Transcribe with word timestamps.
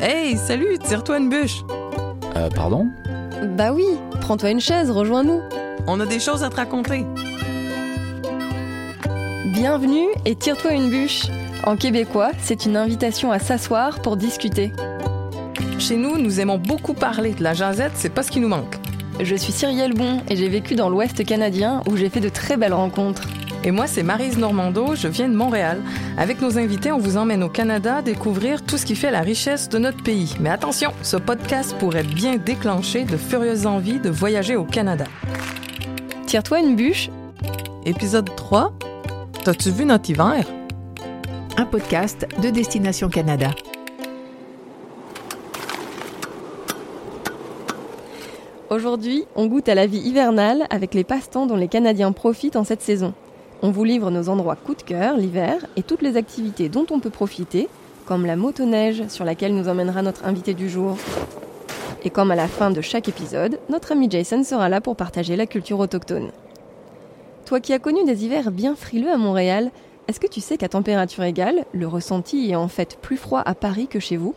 Hey, 0.00 0.36
salut, 0.36 0.78
tire-toi 0.78 1.18
une 1.18 1.28
bûche. 1.28 1.62
Euh, 2.36 2.48
pardon? 2.50 2.88
Bah 3.56 3.72
oui, 3.72 3.84
prends-toi 4.20 4.50
une 4.50 4.60
chaise, 4.60 4.90
rejoins-nous. 4.90 5.40
On 5.86 6.00
a 6.00 6.06
des 6.06 6.20
choses 6.20 6.42
à 6.42 6.50
te 6.50 6.56
raconter. 6.56 7.06
Bienvenue 9.46 10.08
et 10.24 10.34
tire-toi 10.34 10.72
une 10.72 10.90
bûche. 10.90 11.26
En 11.64 11.76
québécois, 11.76 12.32
c'est 12.40 12.66
une 12.66 12.76
invitation 12.76 13.30
à 13.30 13.38
s'asseoir 13.38 14.02
pour 14.02 14.16
discuter. 14.16 14.72
Chez 15.78 15.96
nous, 15.96 16.18
nous 16.18 16.40
aimons 16.40 16.58
beaucoup 16.58 16.94
parler. 16.94 17.34
De 17.34 17.42
la 17.42 17.54
jasette, 17.54 17.92
c'est 17.94 18.12
pas 18.12 18.22
ce 18.22 18.30
qui 18.30 18.40
nous 18.40 18.48
manque. 18.48 18.76
Je 19.20 19.36
suis 19.36 19.52
Cyrielle 19.52 19.94
Bon 19.94 20.20
et 20.28 20.36
j'ai 20.36 20.48
vécu 20.48 20.74
dans 20.74 20.88
l'Ouest 20.88 21.24
canadien 21.24 21.82
où 21.88 21.96
j'ai 21.96 22.08
fait 22.08 22.20
de 22.20 22.28
très 22.28 22.56
belles 22.56 22.74
rencontres. 22.74 23.28
Et 23.64 23.70
moi, 23.70 23.86
c'est 23.86 24.02
Marise 24.02 24.38
Normando, 24.38 24.96
je 24.96 25.06
viens 25.06 25.28
de 25.28 25.36
Montréal. 25.36 25.80
Avec 26.18 26.40
nos 26.40 26.58
invités, 26.58 26.90
on 26.90 26.98
vous 26.98 27.16
emmène 27.16 27.44
au 27.44 27.48
Canada 27.48 28.02
découvrir 28.02 28.64
tout 28.64 28.76
ce 28.76 28.84
qui 28.84 28.96
fait 28.96 29.12
la 29.12 29.20
richesse 29.20 29.68
de 29.68 29.78
notre 29.78 30.02
pays. 30.02 30.34
Mais 30.40 30.50
attention, 30.50 30.90
ce 31.02 31.16
podcast 31.16 31.76
pourrait 31.78 32.02
bien 32.02 32.38
déclencher 32.38 33.04
de 33.04 33.16
furieuses 33.16 33.66
envies 33.66 34.00
de 34.00 34.10
voyager 34.10 34.56
au 34.56 34.64
Canada. 34.64 35.04
Tire-toi 36.26 36.58
une 36.58 36.74
bûche. 36.74 37.08
Épisode 37.86 38.34
3. 38.34 38.72
T'as-tu 39.44 39.70
vu 39.70 39.84
notre 39.84 40.10
hiver? 40.10 40.44
Un 41.56 41.64
podcast 41.64 42.26
de 42.42 42.50
Destination 42.50 43.08
Canada. 43.10 43.50
Aujourd'hui, 48.70 49.24
on 49.36 49.46
goûte 49.46 49.68
à 49.68 49.76
la 49.76 49.86
vie 49.86 49.98
hivernale 49.98 50.66
avec 50.70 50.94
les 50.94 51.04
passe-temps 51.04 51.46
dont 51.46 51.56
les 51.56 51.68
Canadiens 51.68 52.10
profitent 52.10 52.56
en 52.56 52.64
cette 52.64 52.82
saison. 52.82 53.14
On 53.64 53.70
vous 53.70 53.84
livre 53.84 54.10
nos 54.10 54.28
endroits 54.28 54.56
coup 54.56 54.74
de 54.74 54.82
cœur 54.82 55.16
l'hiver 55.16 55.64
et 55.76 55.84
toutes 55.84 56.02
les 56.02 56.16
activités 56.16 56.68
dont 56.68 56.84
on 56.90 56.98
peut 56.98 57.10
profiter, 57.10 57.68
comme 58.06 58.26
la 58.26 58.34
motoneige 58.34 59.06
sur 59.06 59.24
laquelle 59.24 59.54
nous 59.54 59.68
emmènera 59.68 60.02
notre 60.02 60.24
invité 60.24 60.52
du 60.52 60.68
jour. 60.68 60.96
Et 62.02 62.10
comme 62.10 62.32
à 62.32 62.34
la 62.34 62.48
fin 62.48 62.72
de 62.72 62.80
chaque 62.80 63.08
épisode, 63.08 63.60
notre 63.70 63.92
ami 63.92 64.10
Jason 64.10 64.42
sera 64.42 64.68
là 64.68 64.80
pour 64.80 64.96
partager 64.96 65.36
la 65.36 65.46
culture 65.46 65.78
autochtone. 65.78 66.32
Toi 67.46 67.60
qui 67.60 67.72
as 67.72 67.78
connu 67.78 68.04
des 68.04 68.24
hivers 68.24 68.50
bien 68.50 68.74
frileux 68.74 69.12
à 69.12 69.16
Montréal, 69.16 69.70
est-ce 70.08 70.18
que 70.18 70.26
tu 70.26 70.40
sais 70.40 70.56
qu'à 70.56 70.68
température 70.68 71.22
égale, 71.22 71.64
le 71.72 71.86
ressenti 71.86 72.50
est 72.50 72.56
en 72.56 72.66
fait 72.66 72.98
plus 73.00 73.16
froid 73.16 73.42
à 73.46 73.54
Paris 73.54 73.86
que 73.86 74.00
chez 74.00 74.16
vous? 74.16 74.34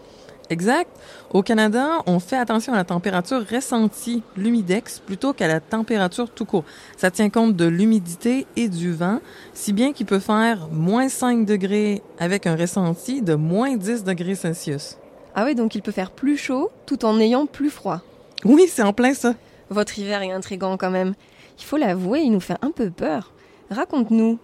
Exact. 0.50 0.90
Au 1.32 1.42
Canada, 1.42 2.04
on 2.06 2.20
fait 2.20 2.38
attention 2.38 2.74
à 2.74 2.76
la 2.76 2.84
température 2.84 3.44
ressentie, 3.50 4.22
l'humidex, 4.38 5.00
plutôt 5.00 5.34
qu'à 5.34 5.48
la 5.48 5.60
température 5.60 6.30
tout 6.30 6.46
court. 6.46 6.66
Ça 6.98 7.10
tient 7.10 7.30
compte 7.30 7.56
de 7.56 7.66
l'humidité 7.66 8.46
et 8.56 8.70
du 8.70 8.94
vent, 8.94 9.20
si 9.54 9.74
bien 9.74 9.92
qu'il 9.92 10.06
peut 10.06 10.20
faire 10.20 10.68
moins 10.72 11.10
5 11.10 11.46
degrés 11.46 12.04
avec 12.20 12.46
un 12.46 12.56
ressenti 12.56 13.22
de 13.22 13.34
moins 13.36 13.76
10 13.76 14.04
degrés 14.04 14.36
Celsius. 14.36 14.98
Ah 15.34 15.46
oui, 15.46 15.56
donc 15.56 15.76
il 15.76 15.82
peut 15.82 15.92
faire 15.92 16.12
plus 16.12 16.38
chaud 16.38 16.70
tout 16.86 17.06
en 17.06 17.20
ayant 17.20 17.46
plus 17.46 17.70
froid. 17.70 18.02
Oui, 18.44 18.68
c'est 18.70 18.84
en 18.84 18.94
plein 18.94 19.14
ça. 19.14 19.34
Votre 19.70 19.98
hiver 19.98 20.22
est 20.22 20.32
intrigant 20.32 20.78
quand 20.78 20.92
même. 20.92 21.16
Il 21.58 21.64
faut 21.64 21.78
l'avouer, 21.78 22.22
il 22.22 22.32
nous 22.32 22.40
fait 22.40 22.58
un 22.62 22.72
peu 22.72 22.92
peur. 22.92 23.34
Raconte-nous, 23.72 24.38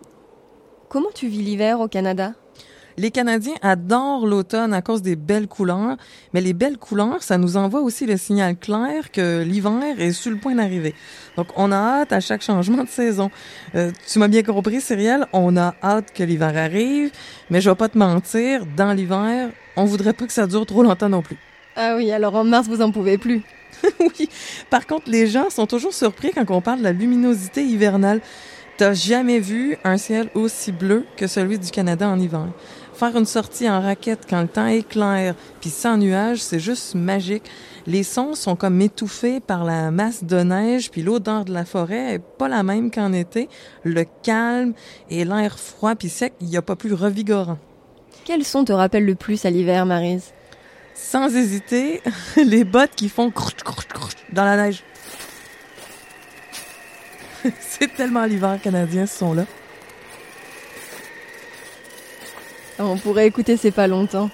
comment 0.89 1.11
tu 1.13 1.27
vis 1.27 1.43
l'hiver 1.43 1.79
au 1.79 1.87
Canada? 1.87 2.33
Les 3.01 3.09
Canadiens 3.09 3.55
adorent 3.63 4.27
l'automne 4.27 4.75
à 4.75 4.83
cause 4.83 5.01
des 5.01 5.15
belles 5.15 5.47
couleurs, 5.47 5.97
mais 6.33 6.41
les 6.41 6.53
belles 6.53 6.77
couleurs, 6.77 7.23
ça 7.23 7.39
nous 7.39 7.57
envoie 7.57 7.81
aussi 7.81 8.05
le 8.05 8.15
signal 8.15 8.55
clair 8.55 9.09
que 9.11 9.41
l'hiver 9.41 9.99
est 9.99 10.11
sur 10.11 10.29
le 10.29 10.37
point 10.37 10.53
d'arriver. 10.53 10.93
Donc, 11.35 11.47
on 11.55 11.71
a 11.71 11.77
hâte 11.77 12.13
à 12.13 12.19
chaque 12.19 12.43
changement 12.43 12.83
de 12.83 12.89
saison. 12.89 13.31
Euh, 13.73 13.91
tu 14.07 14.19
m'as 14.19 14.27
bien 14.27 14.43
compris, 14.43 14.81
Cyrielle, 14.81 15.25
on 15.33 15.57
a 15.57 15.73
hâte 15.83 16.13
que 16.13 16.21
l'hiver 16.21 16.55
arrive, 16.55 17.09
mais 17.49 17.59
je 17.59 17.71
vais 17.71 17.75
pas 17.75 17.89
te 17.89 17.97
mentir, 17.97 18.67
dans 18.77 18.93
l'hiver, 18.93 19.49
on 19.75 19.85
voudrait 19.85 20.13
pas 20.13 20.27
que 20.27 20.33
ça 20.33 20.45
dure 20.45 20.67
trop 20.67 20.83
longtemps 20.83 21.09
non 21.09 21.23
plus. 21.23 21.37
Ah 21.75 21.95
oui, 21.97 22.11
alors 22.11 22.35
en 22.35 22.43
mars, 22.43 22.67
vous 22.67 22.83
en 22.83 22.91
pouvez 22.91 23.17
plus. 23.17 23.41
oui. 23.99 24.29
Par 24.69 24.85
contre, 24.85 25.09
les 25.09 25.25
gens 25.25 25.49
sont 25.49 25.65
toujours 25.65 25.93
surpris 25.93 26.33
quand 26.35 26.45
on 26.51 26.61
parle 26.61 26.79
de 26.79 26.83
la 26.83 26.91
luminosité 26.91 27.63
hivernale. 27.63 28.21
T'as 28.77 28.93
jamais 28.93 29.39
vu 29.39 29.77
un 29.83 29.97
ciel 29.97 30.29
aussi 30.33 30.71
bleu 30.71 31.05
que 31.15 31.27
celui 31.27 31.59
du 31.59 31.69
Canada 31.69 32.07
en 32.07 32.19
hiver. 32.19 32.47
Faire 33.01 33.17
une 33.17 33.25
sortie 33.25 33.67
en 33.67 33.81
raquette 33.81 34.27
quand 34.29 34.43
le 34.43 34.47
temps 34.47 34.67
est 34.67 34.87
clair, 34.87 35.33
puis 35.59 35.71
sans 35.71 35.97
nuages, 35.97 36.37
c'est 36.37 36.59
juste 36.59 36.93
magique. 36.93 37.49
Les 37.87 38.03
sons 38.03 38.35
sont 38.35 38.55
comme 38.55 38.79
étouffés 38.79 39.39
par 39.39 39.63
la 39.63 39.89
masse 39.89 40.23
de 40.23 40.37
neige, 40.43 40.91
puis 40.91 41.01
l'odeur 41.01 41.43
de 41.43 41.51
la 41.51 41.65
forêt 41.65 42.13
est 42.13 42.19
pas 42.19 42.47
la 42.47 42.61
même 42.61 42.91
qu'en 42.91 43.11
été. 43.11 43.49
Le 43.83 44.05
calme 44.21 44.73
et 45.09 45.25
l'air 45.25 45.57
froid 45.57 45.95
puis 45.95 46.09
sec, 46.09 46.33
il 46.41 46.49
n'y 46.49 46.57
a 46.57 46.61
pas 46.61 46.75
plus 46.75 46.93
revigorant. 46.93 47.57
Quel 48.23 48.45
son 48.45 48.65
te 48.65 48.71
rappelle 48.71 49.07
le 49.07 49.15
plus 49.15 49.45
à 49.45 49.49
l'hiver, 49.49 49.87
Marise? 49.87 50.31
Sans 50.93 51.35
hésiter, 51.35 52.03
les 52.37 52.63
bottes 52.63 52.93
qui 52.95 53.09
font 53.09 53.33
dans 54.31 54.45
la 54.45 54.57
neige. 54.57 54.83
c'est 57.61 57.91
tellement 57.95 58.25
l'hiver 58.25 58.59
canadien, 58.61 59.07
ce 59.07 59.17
son-là. 59.17 59.45
On 62.83 62.97
pourrait 62.97 63.27
écouter 63.27 63.57
C'est 63.57 63.71
pas 63.71 63.87
longtemps. 63.87 64.29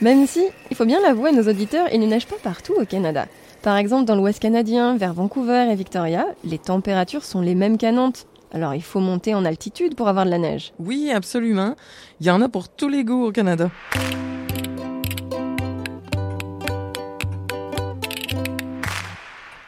Même 0.00 0.26
si, 0.26 0.42
il 0.70 0.76
faut 0.76 0.84
bien 0.84 1.00
l'avouer 1.00 1.30
à 1.30 1.32
nos 1.32 1.48
auditeurs, 1.48 1.88
il 1.92 2.00
ne 2.00 2.06
neige 2.06 2.26
pas 2.26 2.36
partout 2.42 2.74
au 2.74 2.84
Canada. 2.84 3.26
Par 3.62 3.76
exemple, 3.76 4.06
dans 4.06 4.14
l'Ouest 4.14 4.40
canadien, 4.40 4.96
vers 4.96 5.12
Vancouver 5.12 5.68
et 5.70 5.74
Victoria, 5.74 6.26
les 6.44 6.58
températures 6.58 7.24
sont 7.24 7.40
les 7.40 7.54
mêmes 7.54 7.76
qu'à 7.76 7.92
Nantes. 7.92 8.26
Alors 8.52 8.74
il 8.74 8.82
faut 8.82 9.00
monter 9.00 9.34
en 9.34 9.44
altitude 9.44 9.94
pour 9.94 10.08
avoir 10.08 10.24
de 10.24 10.30
la 10.30 10.38
neige. 10.38 10.72
Oui, 10.78 11.10
absolument. 11.14 11.74
Il 12.20 12.26
y 12.26 12.30
en 12.30 12.40
a 12.40 12.48
pour 12.48 12.68
tous 12.68 12.88
les 12.88 13.04
goûts 13.04 13.26
au 13.26 13.32
Canada. 13.32 13.70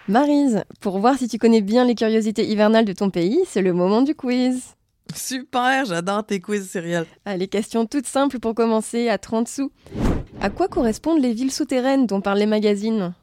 Marise, 0.09 0.65
pour 0.81 0.99
voir 0.99 1.17
si 1.17 1.29
tu 1.29 1.39
connais 1.39 1.61
bien 1.61 1.85
les 1.85 1.95
curiosités 1.95 2.47
hivernales 2.47 2.85
de 2.85 2.93
ton 2.93 3.11
pays, 3.11 3.41
c'est 3.47 3.63
le 3.63 3.73
moment 3.73 4.03
du 4.03 4.15
quiz. 4.15 4.75
Super, 5.15 5.85
j'adore 5.85 6.25
tes 6.25 6.41
quiz 6.41 6.69
céréales. 6.69 7.07
Allez, 7.25 7.49
question 7.49 7.87
toute 7.87 8.07
simple 8.07 8.39
pour 8.39 8.55
commencer, 8.55 9.09
à 9.09 9.19
30 9.19 9.49
sous. 9.49 9.71
À 10.41 10.51
quoi 10.51 10.69
correspondent 10.69 11.21
les 11.21 11.33
villes 11.33 11.53
souterraines 11.53 12.07
dont 12.07 12.21
parlent 12.21 12.39
les 12.39 12.47
magazines? 12.47 13.15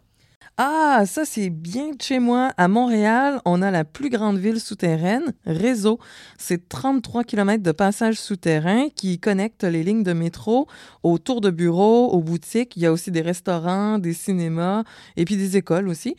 Ah, 0.62 1.04
ça 1.06 1.24
c'est 1.24 1.50
bien 1.50 1.92
de 1.92 2.02
chez 2.02 2.20
moi. 2.20 2.52
À 2.58 2.68
Montréal, 2.68 3.40
on 3.46 3.62
a 3.62 3.72
la 3.72 3.86
plus 3.86 4.10
grande 4.10 4.38
ville 4.38 4.60
souterraine, 4.60 5.34
Réseau. 5.46 6.00
C'est 6.38 6.68
33 6.68 7.24
km 7.24 7.64
de 7.64 7.72
passages 7.72 8.20
souterrains 8.20 8.90
qui 8.94 9.20
connectent 9.20 9.64
les 9.64 9.84
lignes 9.84 10.04
de 10.04 10.12
métro 10.12 10.68
aux 11.02 11.18
tours 11.18 11.40
de 11.40 11.50
bureaux, 11.50 12.10
aux 12.10 12.22
boutiques. 12.22 12.76
Il 12.76 12.82
y 12.82 12.86
a 12.86 12.92
aussi 12.92 13.10
des 13.10 13.22
restaurants, 13.22 14.00
des 14.00 14.12
cinémas 14.12 14.84
et 15.16 15.24
puis 15.24 15.38
des 15.38 15.56
écoles 15.56 15.88
aussi. 15.88 16.18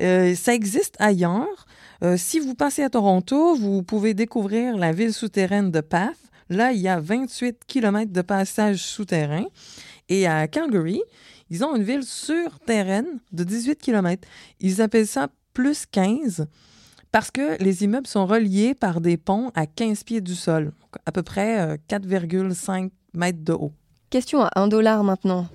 Euh, 0.00 0.34
ça 0.34 0.54
existe 0.54 0.96
ailleurs. 0.98 1.66
Euh, 2.02 2.16
si 2.16 2.40
vous 2.40 2.56
passez 2.56 2.82
à 2.82 2.90
Toronto, 2.90 3.54
vous 3.54 3.84
pouvez 3.84 4.12
découvrir 4.12 4.76
la 4.76 4.90
ville 4.90 5.12
souterraine 5.12 5.70
de 5.70 5.80
Path. 5.80 6.16
Là, 6.48 6.72
il 6.72 6.80
y 6.80 6.88
a 6.88 6.98
28 6.98 7.60
km 7.66 8.12
de 8.12 8.22
passages 8.22 8.82
souterrains. 8.84 9.46
Et 10.08 10.26
à 10.26 10.48
Calgary, 10.48 11.00
ils 11.48 11.64
ont 11.64 11.76
une 11.76 11.84
ville 11.84 12.02
surterraine 12.02 13.20
de 13.30 13.44
18 13.44 13.76
km. 13.76 14.26
Ils 14.58 14.82
appellent 14.82 15.06
ça 15.06 15.28
plus 15.54 15.86
15 15.86 16.46
parce 17.12 17.30
que 17.30 17.62
les 17.62 17.84
immeubles 17.84 18.06
sont 18.06 18.26
reliés 18.26 18.74
par 18.74 19.00
des 19.00 19.16
ponts 19.16 19.52
à 19.54 19.66
15 19.66 20.02
pieds 20.02 20.20
du 20.20 20.34
sol, 20.34 20.72
à 21.06 21.12
peu 21.12 21.22
près 21.22 21.76
4,5 21.88 22.90
mètres 23.14 23.44
de 23.44 23.52
haut. 23.52 23.72
Question 24.10 24.42
à 24.42 24.50
1 24.56 24.68
dollar 24.68 25.04
maintenant. 25.04 25.46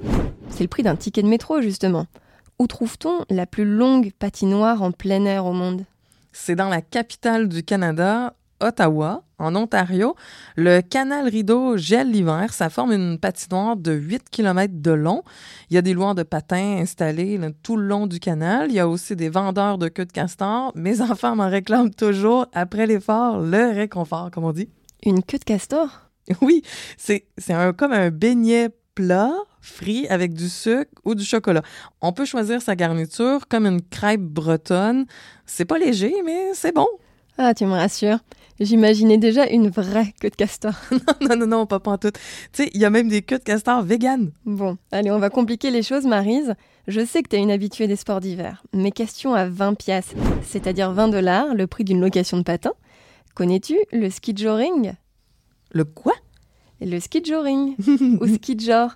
C'est 0.50 0.64
le 0.64 0.70
prix 0.70 0.84
d'un 0.84 0.96
ticket 0.96 1.24
de 1.24 1.28
métro, 1.28 1.62
justement. 1.62 2.06
Où 2.60 2.68
trouve-t-on 2.68 3.26
la 3.30 3.46
plus 3.46 3.66
longue 3.66 4.12
patinoire 4.18 4.82
en 4.82 4.92
plein 4.92 5.26
air 5.26 5.46
au 5.46 5.54
monde? 5.54 5.84
C'est 6.32 6.56
dans 6.56 6.70
la 6.70 6.82
capitale 6.82 7.48
du 7.48 7.64
Canada, 7.64 8.34
Ottawa, 8.60 9.24
en 9.40 9.56
Ontario. 9.56 10.16
Le 10.56 10.82
canal 10.82 11.28
rideau 11.28 11.78
gèle 11.78 12.12
l'hiver. 12.12 12.54
Ça 12.54 12.70
forme 12.70 12.92
une 12.92 13.20
patinoire 13.20 13.76
de 13.76 13.94
8 13.94 14.30
km 14.30 14.74
de 14.78 14.92
long. 14.92 15.24
Il 15.70 15.76
y 15.76 15.78
a 15.78 15.82
des 15.82 15.94
lois 15.94 16.14
de 16.14 16.24
patins 16.24 16.78
installés 16.80 17.40
tout 17.64 17.78
le 17.78 17.86
long 17.86 18.08
du 18.08 18.20
canal. 18.20 18.68
Il 18.70 18.76
y 18.76 18.80
a 18.80 18.88
aussi 18.88 19.16
des 19.16 19.30
vendeurs 19.30 19.78
de 19.78 19.88
queue 19.88 20.06
de 20.06 20.12
castor. 20.12 20.72
Mes 20.76 21.02
enfants 21.10 21.36
m'en 21.36 21.50
réclament 21.50 21.94
toujours. 21.94 22.48
Après 22.54 22.88
l'effort, 22.88 23.40
le 23.40 23.76
réconfort, 23.76 24.32
comme 24.32 24.46
on 24.46 24.54
dit. 24.54 24.70
Une 25.06 25.24
queue 25.24 25.40
de 25.40 25.44
castor? 25.44 26.08
Oui, 26.42 26.62
c'est 26.98 27.24
un, 27.50 27.72
comme 27.72 27.94
un 27.94 28.10
beignet 28.10 28.70
plat 28.98 29.32
frit 29.62 30.08
avec 30.08 30.34
du 30.34 30.50
sucre 30.50 30.90
ou 31.06 31.14
du 31.14 31.24
chocolat. 31.24 31.62
On 32.02 32.14
peut 32.14 32.26
choisir 32.26 32.64
sa 32.64 32.76
garniture 32.76 33.48
comme 33.48 33.68
une 33.68 33.82
crêpe 33.82 34.22
bretonne. 34.22 35.06
C'est 35.46 35.66
pas 35.66 35.78
léger, 35.78 36.16
mais 36.26 36.56
c'est 36.56 36.74
bon. 36.74 36.88
Ah, 37.38 37.54
tu 37.54 37.66
me 37.66 37.74
rassures. 37.74 38.18
J'imaginais 38.60 39.20
déjà 39.20 39.48
une 39.48 39.70
vraie 39.70 40.16
queue 40.20 40.32
de 40.32 40.36
castor. 40.36 40.74
non, 41.22 41.36
non, 41.36 41.46
non, 41.46 41.66
pas, 41.68 41.80
en 41.86 42.00
tout. 42.00 42.10
Tu 42.10 42.20
sais, 42.54 42.72
il 42.74 42.82
y 42.82 42.86
a 42.86 42.90
même 42.90 43.08
des 43.08 43.22
queues 43.22 43.38
de 43.38 43.44
castor 43.44 43.84
véganes. 43.84 44.32
Bon, 44.46 44.80
allez, 44.92 45.12
on 45.12 45.20
va 45.20 45.30
compliquer 45.30 45.70
les 45.70 45.84
choses, 45.84 46.08
Marise. 46.08 46.56
Je 46.88 47.06
sais 47.06 47.22
que 47.22 47.30
tu 47.30 47.36
es 47.36 47.40
une 47.40 47.52
habituée 47.52 47.86
des 47.86 47.98
sports 47.98 48.20
d'hiver. 48.20 48.64
Mes 48.74 48.92
questions 48.92 49.36
à 49.36 49.48
20 49.48 49.76
piastres, 49.76 50.16
c'est-à-dire 50.42 50.92
20 50.92 51.10
dollars, 51.10 51.54
le 51.54 51.68
prix 51.68 51.84
d'une 51.84 52.02
location 52.02 52.38
de 52.38 52.44
patin. 52.44 52.74
Connais-tu 53.36 53.78
le 53.92 54.10
ski 54.10 54.36
joring 54.36 54.94
Le 55.72 55.84
quoi? 55.84 56.14
Le 56.80 57.00
ski 57.00 57.24
joring 57.24 57.76
ou 58.22 58.28
ski 58.28 58.58
genre. 58.60 58.92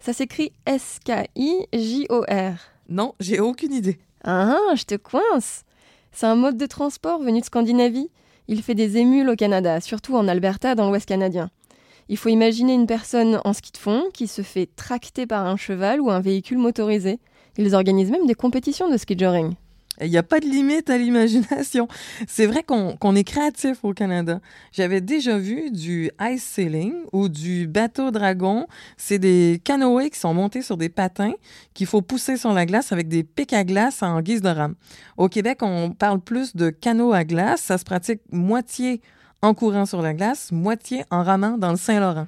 Ça 0.00 0.12
s'écrit 0.12 0.52
S-K-I-J-O-R. 0.66 2.54
Non, 2.88 3.14
j'ai 3.20 3.40
aucune 3.40 3.72
idée. 3.72 3.98
Ah, 4.24 4.56
je 4.74 4.84
te 4.84 4.94
coince 4.94 5.64
C'est 6.12 6.26
un 6.26 6.34
mode 6.34 6.56
de 6.56 6.66
transport 6.66 7.20
venu 7.20 7.40
de 7.40 7.44
Scandinavie. 7.44 8.10
Il 8.48 8.62
fait 8.62 8.74
des 8.74 8.96
émules 8.96 9.28
au 9.28 9.36
Canada, 9.36 9.80
surtout 9.80 10.16
en 10.16 10.28
Alberta, 10.28 10.74
dans 10.74 10.88
l'Ouest 10.88 11.06
canadien. 11.06 11.50
Il 12.08 12.16
faut 12.16 12.28
imaginer 12.28 12.72
une 12.74 12.86
personne 12.86 13.40
en 13.44 13.52
ski 13.52 13.72
de 13.72 13.78
fond 13.78 14.04
qui 14.14 14.28
se 14.28 14.42
fait 14.42 14.68
tracter 14.76 15.26
par 15.26 15.44
un 15.46 15.56
cheval 15.56 16.00
ou 16.00 16.10
un 16.10 16.20
véhicule 16.20 16.58
motorisé. 16.58 17.18
Ils 17.58 17.74
organisent 17.74 18.10
même 18.12 18.26
des 18.26 18.34
compétitions 18.34 18.88
de 18.88 18.96
ski 18.96 19.18
joring. 19.18 19.54
Il 20.00 20.10
n'y 20.10 20.18
a 20.18 20.22
pas 20.22 20.40
de 20.40 20.46
limite 20.46 20.90
à 20.90 20.98
l'imagination. 20.98 21.88
C'est 22.26 22.46
vrai 22.46 22.62
qu'on 22.62 23.16
est 23.16 23.24
créatif 23.24 23.78
au 23.82 23.92
Canada. 23.92 24.40
J'avais 24.72 25.00
déjà 25.00 25.38
vu 25.38 25.70
du 25.70 26.10
ice 26.20 26.42
sailing 26.42 26.94
ou 27.12 27.28
du 27.28 27.66
bateau 27.66 28.10
dragon. 28.10 28.66
C'est 28.96 29.18
des 29.18 29.60
canoës 29.64 30.10
qui 30.10 30.18
sont 30.18 30.34
montés 30.34 30.62
sur 30.62 30.76
des 30.76 30.88
patins 30.88 31.32
qu'il 31.74 31.86
faut 31.86 32.02
pousser 32.02 32.36
sur 32.36 32.52
la 32.52 32.66
glace 32.66 32.92
avec 32.92 33.08
des 33.08 33.24
pics 33.24 33.52
à 33.52 33.64
glace 33.64 34.02
en 34.02 34.20
guise 34.20 34.42
de 34.42 34.48
rame. 34.48 34.74
Au 35.16 35.28
Québec, 35.28 35.58
on 35.62 35.90
parle 35.90 36.20
plus 36.20 36.54
de 36.54 36.70
canot 36.70 37.12
à 37.12 37.24
glace. 37.24 37.62
Ça 37.62 37.78
se 37.78 37.84
pratique 37.84 38.20
moitié 38.30 39.00
en 39.42 39.54
courant 39.54 39.86
sur 39.86 40.02
la 40.02 40.14
glace, 40.14 40.52
moitié 40.52 41.04
en 41.10 41.22
ramant 41.22 41.58
dans 41.58 41.70
le 41.70 41.76
Saint-Laurent. 41.76 42.26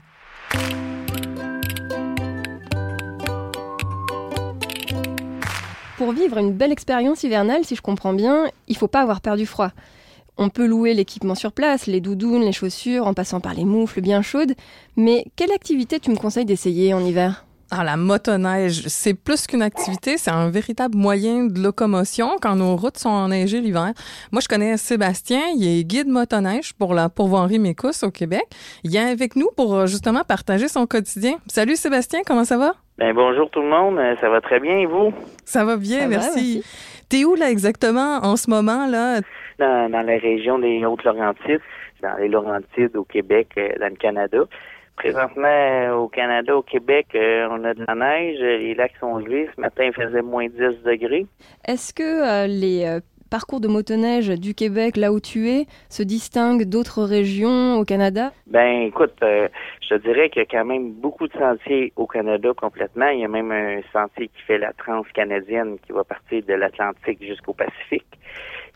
Pour 5.98 6.12
vivre 6.12 6.38
une 6.38 6.52
belle 6.52 6.70
expérience 6.70 7.24
hivernale, 7.24 7.64
si 7.64 7.74
je 7.74 7.82
comprends 7.82 8.12
bien, 8.12 8.44
il 8.68 8.76
faut 8.76 8.86
pas 8.86 9.00
avoir 9.00 9.20
peur 9.20 9.34
du 9.34 9.46
froid. 9.46 9.72
On 10.36 10.48
peut 10.48 10.64
louer 10.64 10.94
l'équipement 10.94 11.34
sur 11.34 11.50
place, 11.50 11.86
les 11.86 12.00
doudounes, 12.00 12.42
les 12.42 12.52
chaussures, 12.52 13.08
en 13.08 13.14
passant 13.14 13.40
par 13.40 13.52
les 13.52 13.64
moufles 13.64 14.00
bien 14.00 14.22
chaudes. 14.22 14.54
Mais 14.96 15.24
quelle 15.34 15.50
activité 15.50 15.98
tu 15.98 16.10
me 16.10 16.16
conseilles 16.16 16.44
d'essayer 16.44 16.94
en 16.94 17.04
hiver? 17.04 17.44
Ah, 17.72 17.82
la 17.82 17.96
motoneige, 17.96 18.86
c'est 18.86 19.12
plus 19.12 19.48
qu'une 19.48 19.60
activité, 19.60 20.18
c'est 20.18 20.30
un 20.30 20.50
véritable 20.50 20.96
moyen 20.96 21.46
de 21.46 21.60
locomotion 21.60 22.36
quand 22.40 22.54
nos 22.54 22.76
routes 22.76 22.98
sont 22.98 23.08
enneigées 23.08 23.60
l'hiver. 23.60 23.92
Moi, 24.30 24.40
je 24.40 24.46
connais 24.46 24.76
Sébastien, 24.76 25.42
il 25.56 25.66
est 25.66 25.82
guide 25.82 26.06
motoneige 26.06 26.74
pour 26.74 26.94
la 26.94 27.08
pourvoirie 27.08 27.58
Mécousse 27.58 28.04
au 28.04 28.12
Québec. 28.12 28.46
Il 28.84 28.94
est 28.94 29.00
avec 29.00 29.34
nous 29.34 29.48
pour 29.56 29.74
euh, 29.74 29.86
justement 29.86 30.22
partager 30.22 30.68
son 30.68 30.86
quotidien. 30.86 31.38
Salut 31.48 31.74
Sébastien, 31.74 32.20
comment 32.24 32.44
ça 32.44 32.56
va? 32.56 32.74
Ben, 32.98 33.14
bonjour 33.14 33.48
tout 33.50 33.62
le 33.62 33.68
monde, 33.68 33.96
euh, 34.00 34.16
ça 34.20 34.28
va 34.28 34.40
très 34.40 34.58
bien 34.58 34.78
et 34.78 34.86
vous? 34.86 35.12
Ça 35.44 35.64
va 35.64 35.76
bien, 35.76 36.08
merci. 36.08 36.64
T'es 37.08 37.24
où 37.24 37.36
là 37.36 37.48
exactement 37.48 38.18
en 38.24 38.34
ce 38.34 38.50
moment 38.50 38.88
là? 38.88 39.20
Dans, 39.60 39.88
dans 39.88 40.02
la 40.02 40.18
région 40.18 40.58
des 40.58 40.84
Hautes-Laurentides, 40.84 41.60
dans 42.02 42.16
les 42.16 42.26
Laurentides 42.26 42.96
au 42.96 43.04
Québec, 43.04 43.50
euh, 43.56 43.68
dans 43.78 43.90
le 43.90 43.96
Canada. 43.96 44.38
Présentement, 44.96 45.90
au 45.92 46.08
Canada, 46.08 46.56
au 46.56 46.62
Québec, 46.62 47.06
euh, 47.14 47.46
on 47.52 47.62
a 47.62 47.72
de 47.72 47.84
la 47.86 47.94
neige, 47.94 48.40
les 48.40 48.74
lacs 48.74 48.96
sont 48.98 49.20
gelés. 49.20 49.48
Ce 49.54 49.60
matin, 49.60 49.84
il 49.84 49.92
faisait 49.92 50.22
moins 50.22 50.48
10 50.48 50.82
degrés. 50.84 51.24
Est-ce 51.68 51.94
que 51.94 52.02
euh, 52.02 52.48
les 52.48 52.84
euh, 52.84 52.98
parcours 53.30 53.60
de 53.60 53.68
motoneige 53.68 54.28
du 54.28 54.54
Québec, 54.54 54.96
là 54.96 55.12
où 55.12 55.20
tu 55.20 55.48
es, 55.48 55.66
se 55.88 56.02
distinguent 56.02 56.64
d'autres 56.64 57.02
régions 57.02 57.78
au 57.78 57.84
Canada? 57.84 58.32
Ben, 58.46 58.82
écoute, 58.82 59.14
je 59.20 59.88
te 59.88 59.94
dirais 60.02 60.30
qu'il 60.30 60.40
y 60.40 60.44
a 60.44 60.48
quand 60.48 60.64
même 60.64 60.92
beaucoup 60.92 61.28
de 61.28 61.32
sentiers 61.32 61.92
au 61.96 62.06
Canada 62.06 62.50
complètement. 62.56 63.08
Il 63.08 63.20
y 63.20 63.24
a 63.24 63.28
même 63.28 63.52
un 63.52 63.80
sentier 63.92 64.28
qui 64.28 64.42
fait 64.46 64.58
la 64.58 64.72
transcanadienne 64.72 65.78
qui 65.86 65.92
va 65.92 66.04
partir 66.04 66.42
de 66.44 66.54
l'Atlantique 66.54 67.24
jusqu'au 67.24 67.52
Pacifique. 67.52 68.06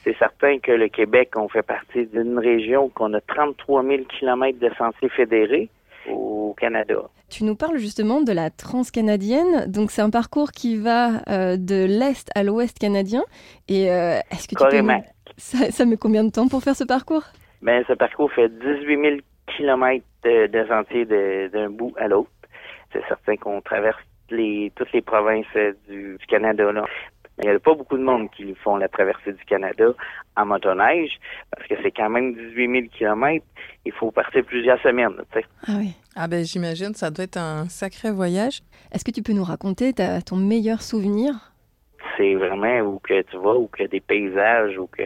C'est 0.05 0.17
certain 0.19 0.59
que 0.59 0.73
le 0.73 0.89
Québec, 0.89 1.31
on 1.37 1.49
fait 1.49 1.63
partie 1.63 2.07
d'une 2.07 2.39
région 2.39 2.89
qu'on 2.89 3.15
a 3.15 3.21
33 3.21 3.85
000 3.85 4.03
kilomètres 4.19 4.59
de 4.59 4.71
sentiers 4.77 5.09
fédérés 5.11 5.69
Canada. 6.63 6.95
Tu 7.29 7.43
nous 7.43 7.57
parles 7.57 7.79
justement 7.79 8.21
de 8.21 8.33
la 8.33 8.49
transcanadienne. 8.51 9.67
Donc, 9.67 9.91
c'est 9.91 10.01
un 10.01 10.11
parcours 10.11 10.53
qui 10.53 10.77
va 10.77 11.23
euh, 11.29 11.57
de 11.57 11.85
l'est 11.87 12.31
à 12.37 12.45
l'ouest 12.45 12.79
canadien. 12.79 13.25
Et 13.69 13.91
euh, 13.91 14.21
est-ce 14.31 14.47
que 14.47 14.55
tu 14.55 14.65
peux 14.65 14.87
ça, 15.39 15.71
ça, 15.73 15.85
met 15.85 15.97
combien 15.97 16.23
de 16.23 16.31
temps 16.31 16.47
pour 16.47 16.63
faire 16.63 16.77
ce 16.77 16.85
parcours? 16.85 17.25
Ben, 17.63 17.85
ce 17.89 17.95
parcours 17.95 18.31
fait 18.33 18.49
18 18.49 19.03
000 19.03 19.17
kilomètres 19.57 20.07
de, 20.23 20.47
de 20.47 20.67
sentier 20.69 21.05
d'un 21.49 21.71
bout 21.71 21.93
à 21.97 22.07
l'autre. 22.07 22.31
C'est 22.93 23.05
certain 23.09 23.37
qu'on 23.37 23.61
traverse 23.61 23.99
les, 24.31 24.73
toutes 24.77 24.93
les 24.93 25.03
provinces 25.03 25.47
du, 25.89 26.17
du 26.17 26.27
Canada. 26.29 26.71
Là. 26.71 26.85
Il 27.39 27.49
n'y 27.49 27.55
a 27.55 27.59
pas 27.59 27.75
beaucoup 27.75 27.97
de 27.97 28.03
monde 28.03 28.31
qui 28.31 28.55
font 28.57 28.77
la 28.77 28.89
traversée 28.89 29.33
du 29.33 29.45
Canada 29.45 29.87
en 30.37 30.47
motoneige 30.47 31.19
parce 31.55 31.67
que 31.67 31.75
c'est 31.83 31.91
quand 31.91 32.11
même 32.11 32.35
18 32.35 32.73
000 32.73 32.87
kilomètres. 32.93 33.47
Il 33.85 33.93
faut 33.93 34.11
partir 34.11 34.45
plusieurs 34.45 34.81
semaines. 34.83 35.15
Ah 35.67 35.73
oui. 35.79 35.95
Ah 36.15 36.29
ben 36.29 36.45
j'imagine, 36.45 36.95
ça 36.95 37.11
doit 37.11 37.25
être 37.25 37.39
un 37.39 37.69
sacré 37.69 38.11
voyage. 38.11 38.61
Est-ce 38.93 39.05
que 39.05 39.11
tu 39.11 39.23
peux 39.23 39.33
nous 39.33 39.45
raconter 39.45 39.95
ton 40.27 40.37
meilleur 40.37 40.83
souvenir? 40.83 41.53
C'est 42.17 42.35
vraiment 42.35 42.81
où 42.81 42.99
que 42.99 43.23
tu 43.23 43.37
vas, 43.39 43.55
où 43.55 43.69
que 43.69 43.85
des 43.85 44.01
paysages, 44.01 44.77
où 44.77 44.87
que 44.87 45.03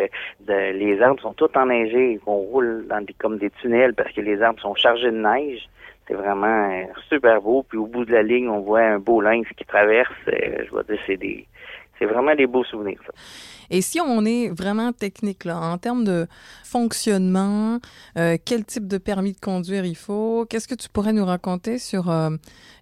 les 0.49 1.01
arbres 1.01 1.21
sont 1.23 1.35
tous 1.35 1.51
enneigés, 1.55 2.19
qu'on 2.25 2.37
roule 2.37 2.87
dans 2.89 3.01
des, 3.01 3.13
comme 3.13 3.39
des 3.39 3.51
tunnels 3.51 3.95
parce 3.95 4.13
que 4.13 4.21
les 4.21 4.43
arbres 4.43 4.61
sont 4.61 4.75
chargés 4.75 5.13
de 5.13 5.17
neige. 5.17 5.69
C'est 6.09 6.15
vraiment 6.15 6.71
euh, 6.71 6.85
super 7.09 7.41
beau. 7.41 7.65
Puis 7.69 7.79
au 7.79 7.87
bout 7.87 8.05
de 8.05 8.13
la 8.13 8.23
ligne, 8.23 8.49
on 8.49 8.61
voit 8.61 8.83
un 8.83 8.99
beau 8.99 9.21
lynx 9.21 9.49
qui 9.57 9.65
traverse. 9.65 10.13
Euh, 10.29 10.65
je 10.69 10.75
vais 10.75 10.85
dire, 10.85 11.03
c'est 11.07 11.17
des, 11.17 11.47
c'est 11.99 12.07
vraiment 12.07 12.35
des 12.35 12.47
beaux 12.47 12.65
souvenirs. 12.65 13.01
Ça. 13.07 13.13
Et 13.71 13.81
si 13.81 14.01
on 14.01 14.25
est 14.25 14.49
vraiment 14.49 14.93
technique, 14.93 15.45
là, 15.45 15.59
en 15.59 15.79
termes 15.79 16.05
de 16.05 16.27
fonctionnement, 16.65 17.79
euh, 18.17 18.37
quel 18.45 18.65
type 18.65 18.87
de 18.87 18.99
permis 18.99 19.33
de 19.33 19.41
conduire 19.41 19.85
il 19.85 19.97
faut, 19.97 20.47
qu'est-ce 20.49 20.69
que 20.69 20.75
tu 20.75 20.89
pourrais 20.89 21.13
nous 21.13 21.25
raconter 21.25 21.79
sur 21.79 22.11
euh, 22.11 22.31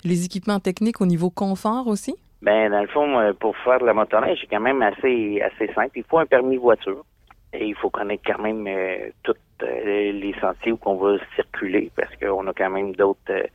les 0.05 0.25
équipements 0.25 0.61
techniques 0.61 1.01
au 1.01 1.07
niveau 1.07 1.31
confort 1.31 1.87
aussi? 1.87 2.15
Ben, 2.43 2.71
dans 2.71 2.83
le 2.83 2.89
fond, 2.89 3.35
pour 3.41 3.57
faire 3.59 3.79
de 3.79 3.87
la 3.87 3.95
motoneige, 3.95 4.39
c'est 4.43 4.47
quand 4.49 4.61
même 4.61 4.83
assez, 4.83 5.41
assez 5.41 5.73
simple. 5.73 5.93
Il 5.97 6.05
faut 6.05 6.19
un 6.19 6.27
permis 6.27 6.57
de 6.57 6.61
voiture 6.61 7.03
et 7.55 7.67
il 7.67 7.75
faut 7.75 7.89
connaître 7.89 8.23
quand 8.27 8.43
même 8.43 8.67
euh, 8.67 9.11
tous 9.23 9.35
les 9.63 10.35
sentiers 10.41 10.73
où 10.73 10.79
on 10.85 10.97
va 10.97 11.17
circuler 11.37 11.91
parce 11.97 12.15
qu'on 12.17 12.47
a 12.47 12.53
quand 12.53 12.69
même 12.69 12.95
d'autres 12.95 13.49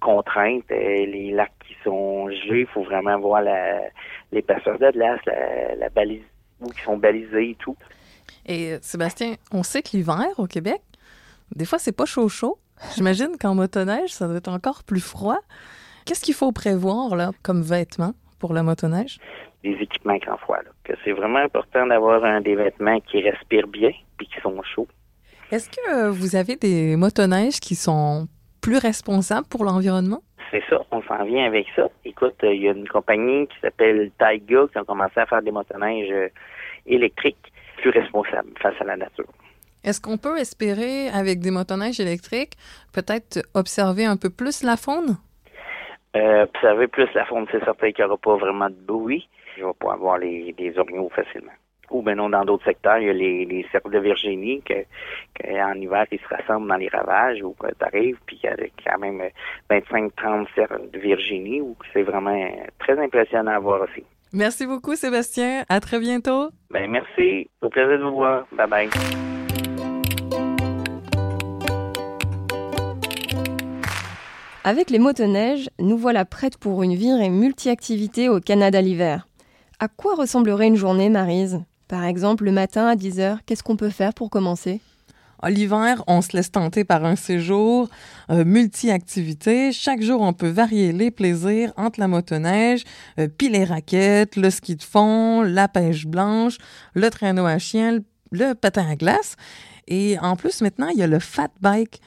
contraintes. 0.00 0.64
les 0.68 1.30
lacs 1.32 1.52
qui 1.66 1.76
sont 1.84 2.28
gelés, 2.30 2.60
il 2.60 2.66
faut 2.66 2.82
vraiment 2.82 3.18
voir 3.18 3.42
passeurs 4.42 4.78
de 4.78 4.90
glace, 4.90 5.20
la, 5.26 5.74
la 5.76 5.88
balise, 5.88 6.22
qui 6.74 6.82
sont 6.82 6.96
balisés 6.96 7.50
et 7.50 7.56
tout. 7.58 7.76
Et 8.46 8.76
Sébastien, 8.80 9.34
on 9.52 9.62
sait 9.62 9.82
que 9.82 9.90
l'hiver 9.92 10.28
au 10.38 10.46
Québec, 10.46 10.80
des 11.54 11.64
fois, 11.64 11.78
c'est 11.78 11.96
pas 11.96 12.04
chaud 12.04 12.28
chaud. 12.28 12.58
J'imagine 12.94 13.36
qu'en 13.38 13.54
motoneige, 13.54 14.10
ça 14.10 14.26
doit 14.26 14.36
être 14.36 14.48
encore 14.48 14.84
plus 14.84 15.00
froid. 15.00 15.38
Qu'est-ce 16.04 16.22
qu'il 16.22 16.34
faut 16.34 16.52
prévoir 16.52 17.14
là 17.14 17.32
comme 17.42 17.62
vêtements 17.62 18.14
pour 18.38 18.54
la 18.54 18.62
motoneige? 18.62 19.18
Des 19.62 19.76
équipements 19.80 20.16
grand 20.16 20.38
froid. 20.38 20.56
Là. 20.56 20.70
Que 20.84 20.94
c'est 21.04 21.12
vraiment 21.12 21.40
important 21.40 21.86
d'avoir 21.86 22.24
un 22.24 22.40
des 22.40 22.54
vêtements 22.54 22.98
qui 23.00 23.20
respirent 23.20 23.68
bien 23.68 23.90
et 23.90 24.24
qui 24.24 24.40
sont 24.42 24.60
chauds. 24.62 24.88
Est-ce 25.50 25.68
que 25.68 26.08
vous 26.08 26.36
avez 26.36 26.56
des 26.56 26.96
motoneiges 26.96 27.60
qui 27.60 27.74
sont 27.74 28.28
plus 28.60 28.78
responsables 28.78 29.46
pour 29.48 29.64
l'environnement? 29.64 30.22
c'est 30.50 30.62
ça, 30.68 30.80
on 30.90 31.02
s'en 31.02 31.24
vient 31.24 31.46
avec 31.46 31.66
ça. 31.76 31.88
Écoute, 32.04 32.34
euh, 32.42 32.54
il 32.54 32.62
y 32.62 32.68
a 32.68 32.72
une 32.72 32.88
compagnie 32.88 33.46
qui 33.46 33.58
s'appelle 33.60 34.10
Taiga 34.18 34.66
qui 34.72 34.78
a 34.78 34.84
commencé 34.84 35.20
à 35.20 35.26
faire 35.26 35.42
des 35.42 35.50
motoneiges 35.50 36.10
euh, 36.10 36.28
électriques 36.86 37.52
plus 37.78 37.90
responsables 37.90 38.52
face 38.60 38.74
à 38.80 38.84
la 38.84 38.96
nature. 38.96 39.28
Est-ce 39.84 40.00
qu'on 40.00 40.18
peut 40.18 40.38
espérer, 40.38 41.08
avec 41.08 41.40
des 41.40 41.50
motoneiges 41.50 42.00
électriques, 42.00 42.54
peut-être 42.92 43.42
observer 43.54 44.04
un 44.04 44.16
peu 44.16 44.28
plus 44.28 44.62
la 44.62 44.76
faune? 44.76 45.16
Euh, 46.16 46.44
observer 46.44 46.88
plus 46.88 47.08
la 47.14 47.24
faune, 47.24 47.46
c'est 47.50 47.64
certain 47.64 47.92
qu'il 47.92 48.04
n'y 48.04 48.10
aura 48.10 48.18
pas 48.18 48.36
vraiment 48.36 48.68
de 48.68 48.74
bruit. 48.74 49.28
Je 49.56 49.64
vais 49.64 49.72
pouvoir 49.78 49.98
voir 49.98 50.18
les, 50.18 50.54
les 50.58 50.78
orignaux 50.78 51.10
facilement 51.14 51.52
ou 51.90 52.02
ben 52.02 52.16
non, 52.16 52.30
dans 52.30 52.44
d'autres 52.44 52.64
secteurs, 52.64 52.98
il 52.98 53.06
y 53.06 53.10
a 53.10 53.12
les, 53.12 53.44
les 53.44 53.66
cercles 53.70 53.90
de 53.90 53.98
Virginie 53.98 54.62
que, 54.62 54.74
en 55.44 55.74
hiver, 55.74 56.06
ils 56.10 56.20
se 56.20 56.34
rassemblent 56.34 56.68
dans 56.68 56.76
les 56.76 56.88
ravages 56.88 57.42
où 57.42 57.54
tu 57.60 57.84
arrives, 57.84 58.18
puis 58.26 58.38
il 58.42 58.46
y 58.46 58.52
a 58.52 58.56
quand 58.84 58.98
même 58.98 59.22
25-30 59.70 60.46
cercles 60.54 60.90
de 60.92 60.98
Virginie 60.98 61.60
où 61.60 61.76
c'est 61.92 62.02
vraiment 62.02 62.48
très 62.78 62.98
impressionnant 62.98 63.52
à 63.52 63.58
voir 63.58 63.82
aussi. 63.82 64.04
Merci 64.32 64.66
beaucoup, 64.66 64.94
Sébastien. 64.94 65.64
À 65.68 65.80
très 65.80 65.98
bientôt. 65.98 66.50
Ben, 66.70 66.88
merci. 66.88 67.50
Au 67.62 67.68
plaisir 67.68 67.98
de 67.98 68.04
vous 68.04 68.14
voir. 68.14 68.46
Bye 68.52 68.68
bye. 68.68 68.88
Avec 74.62 74.90
les 74.90 74.98
motoneiges, 74.98 75.70
nous 75.80 75.96
voilà 75.96 76.24
prêtes 76.24 76.58
pour 76.58 76.82
une 76.82 76.94
virée 76.94 77.30
multi-activité 77.30 78.28
au 78.28 78.40
Canada 78.40 78.80
l'hiver. 78.80 79.26
À 79.80 79.88
quoi 79.88 80.14
ressemblerait 80.14 80.66
une 80.66 80.76
journée, 80.76 81.08
Marise? 81.08 81.64
Par 81.90 82.04
exemple, 82.04 82.44
le 82.44 82.52
matin 82.52 82.86
à 82.86 82.94
10 82.94 83.18
heures, 83.18 83.38
qu'est-ce 83.44 83.64
qu'on 83.64 83.74
peut 83.74 83.90
faire 83.90 84.14
pour 84.14 84.30
commencer? 84.30 84.80
L'hiver, 85.42 86.04
on 86.06 86.22
se 86.22 86.36
laisse 86.36 86.52
tenter 86.52 86.84
par 86.84 87.04
un 87.04 87.16
séjour 87.16 87.88
euh, 88.30 88.44
multi-activités. 88.44 89.72
Chaque 89.72 90.00
jour, 90.00 90.20
on 90.20 90.32
peut 90.32 90.50
varier 90.50 90.92
les 90.92 91.10
plaisirs 91.10 91.72
entre 91.76 91.98
la 91.98 92.06
motoneige, 92.06 92.84
euh, 93.18 93.26
puis 93.26 93.48
les 93.48 93.64
raquettes, 93.64 94.36
le 94.36 94.50
ski 94.50 94.76
de 94.76 94.84
fond, 94.84 95.42
la 95.42 95.66
pêche 95.66 96.06
blanche, 96.06 96.58
le 96.94 97.10
traîneau 97.10 97.44
à 97.44 97.58
chien, 97.58 97.98
le, 98.30 98.54
patin 98.54 98.88
à 98.88 98.94
glace. 98.94 99.34
Et 99.88 100.16
en 100.20 100.36
plus, 100.36 100.60
maintenant, 100.60 100.90
il 100.90 100.98
y 100.98 101.02
a 101.02 101.08
le 101.08 101.18
fat 101.18 101.50
bike. 101.60 102.00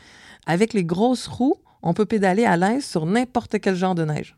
Avec 0.45 0.71
les 0.71 0.85
grosses 0.85 1.27
roues, 1.27 1.57
on 1.81 1.93
peut 1.93 2.05
pédaler 2.05 2.45
à 2.45 2.55
l'aise 2.55 2.85
sur 2.85 3.05
n'importe 3.05 3.59
quel 3.59 3.75
genre 3.75 3.95
de 3.95 4.05
neige. 4.05 4.37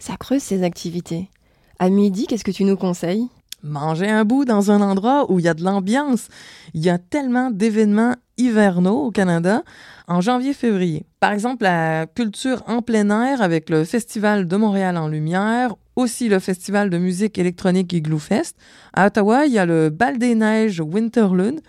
Ça 0.00 0.16
creuse 0.16 0.42
ces 0.42 0.64
activités. 0.64 1.30
À 1.78 1.88
midi, 1.88 2.26
qu'est-ce 2.26 2.44
que 2.44 2.50
tu 2.50 2.64
nous 2.64 2.76
conseilles? 2.76 3.28
Manger 3.62 4.10
un 4.10 4.24
bout 4.24 4.44
dans 4.44 4.72
un 4.72 4.80
endroit 4.80 5.30
où 5.30 5.38
il 5.38 5.44
y 5.44 5.48
a 5.48 5.54
de 5.54 5.62
l'ambiance. 5.62 6.28
Il 6.74 6.82
y 6.82 6.90
a 6.90 6.98
tellement 6.98 7.50
d'événements 7.50 8.16
hivernaux 8.36 9.04
au 9.04 9.10
Canada 9.12 9.62
en 10.08 10.20
janvier-février. 10.20 11.06
Par 11.20 11.32
exemple, 11.32 11.62
la 11.62 12.06
culture 12.06 12.64
en 12.66 12.82
plein 12.82 13.08
air 13.24 13.40
avec 13.40 13.70
le 13.70 13.84
Festival 13.84 14.48
de 14.48 14.56
Montréal 14.56 14.96
en 14.96 15.06
lumière, 15.06 15.76
aussi 15.94 16.28
le 16.28 16.40
Festival 16.40 16.90
de 16.90 16.98
musique 16.98 17.38
électronique 17.38 17.92
Igloo 17.92 18.18
Fest. 18.18 18.56
À 18.94 19.06
Ottawa, 19.06 19.46
il 19.46 19.52
y 19.52 19.58
a 19.58 19.66
le 19.66 19.90
Bal 19.90 20.18
des 20.18 20.34
neiges 20.34 20.80
Winterlude. 20.80 21.60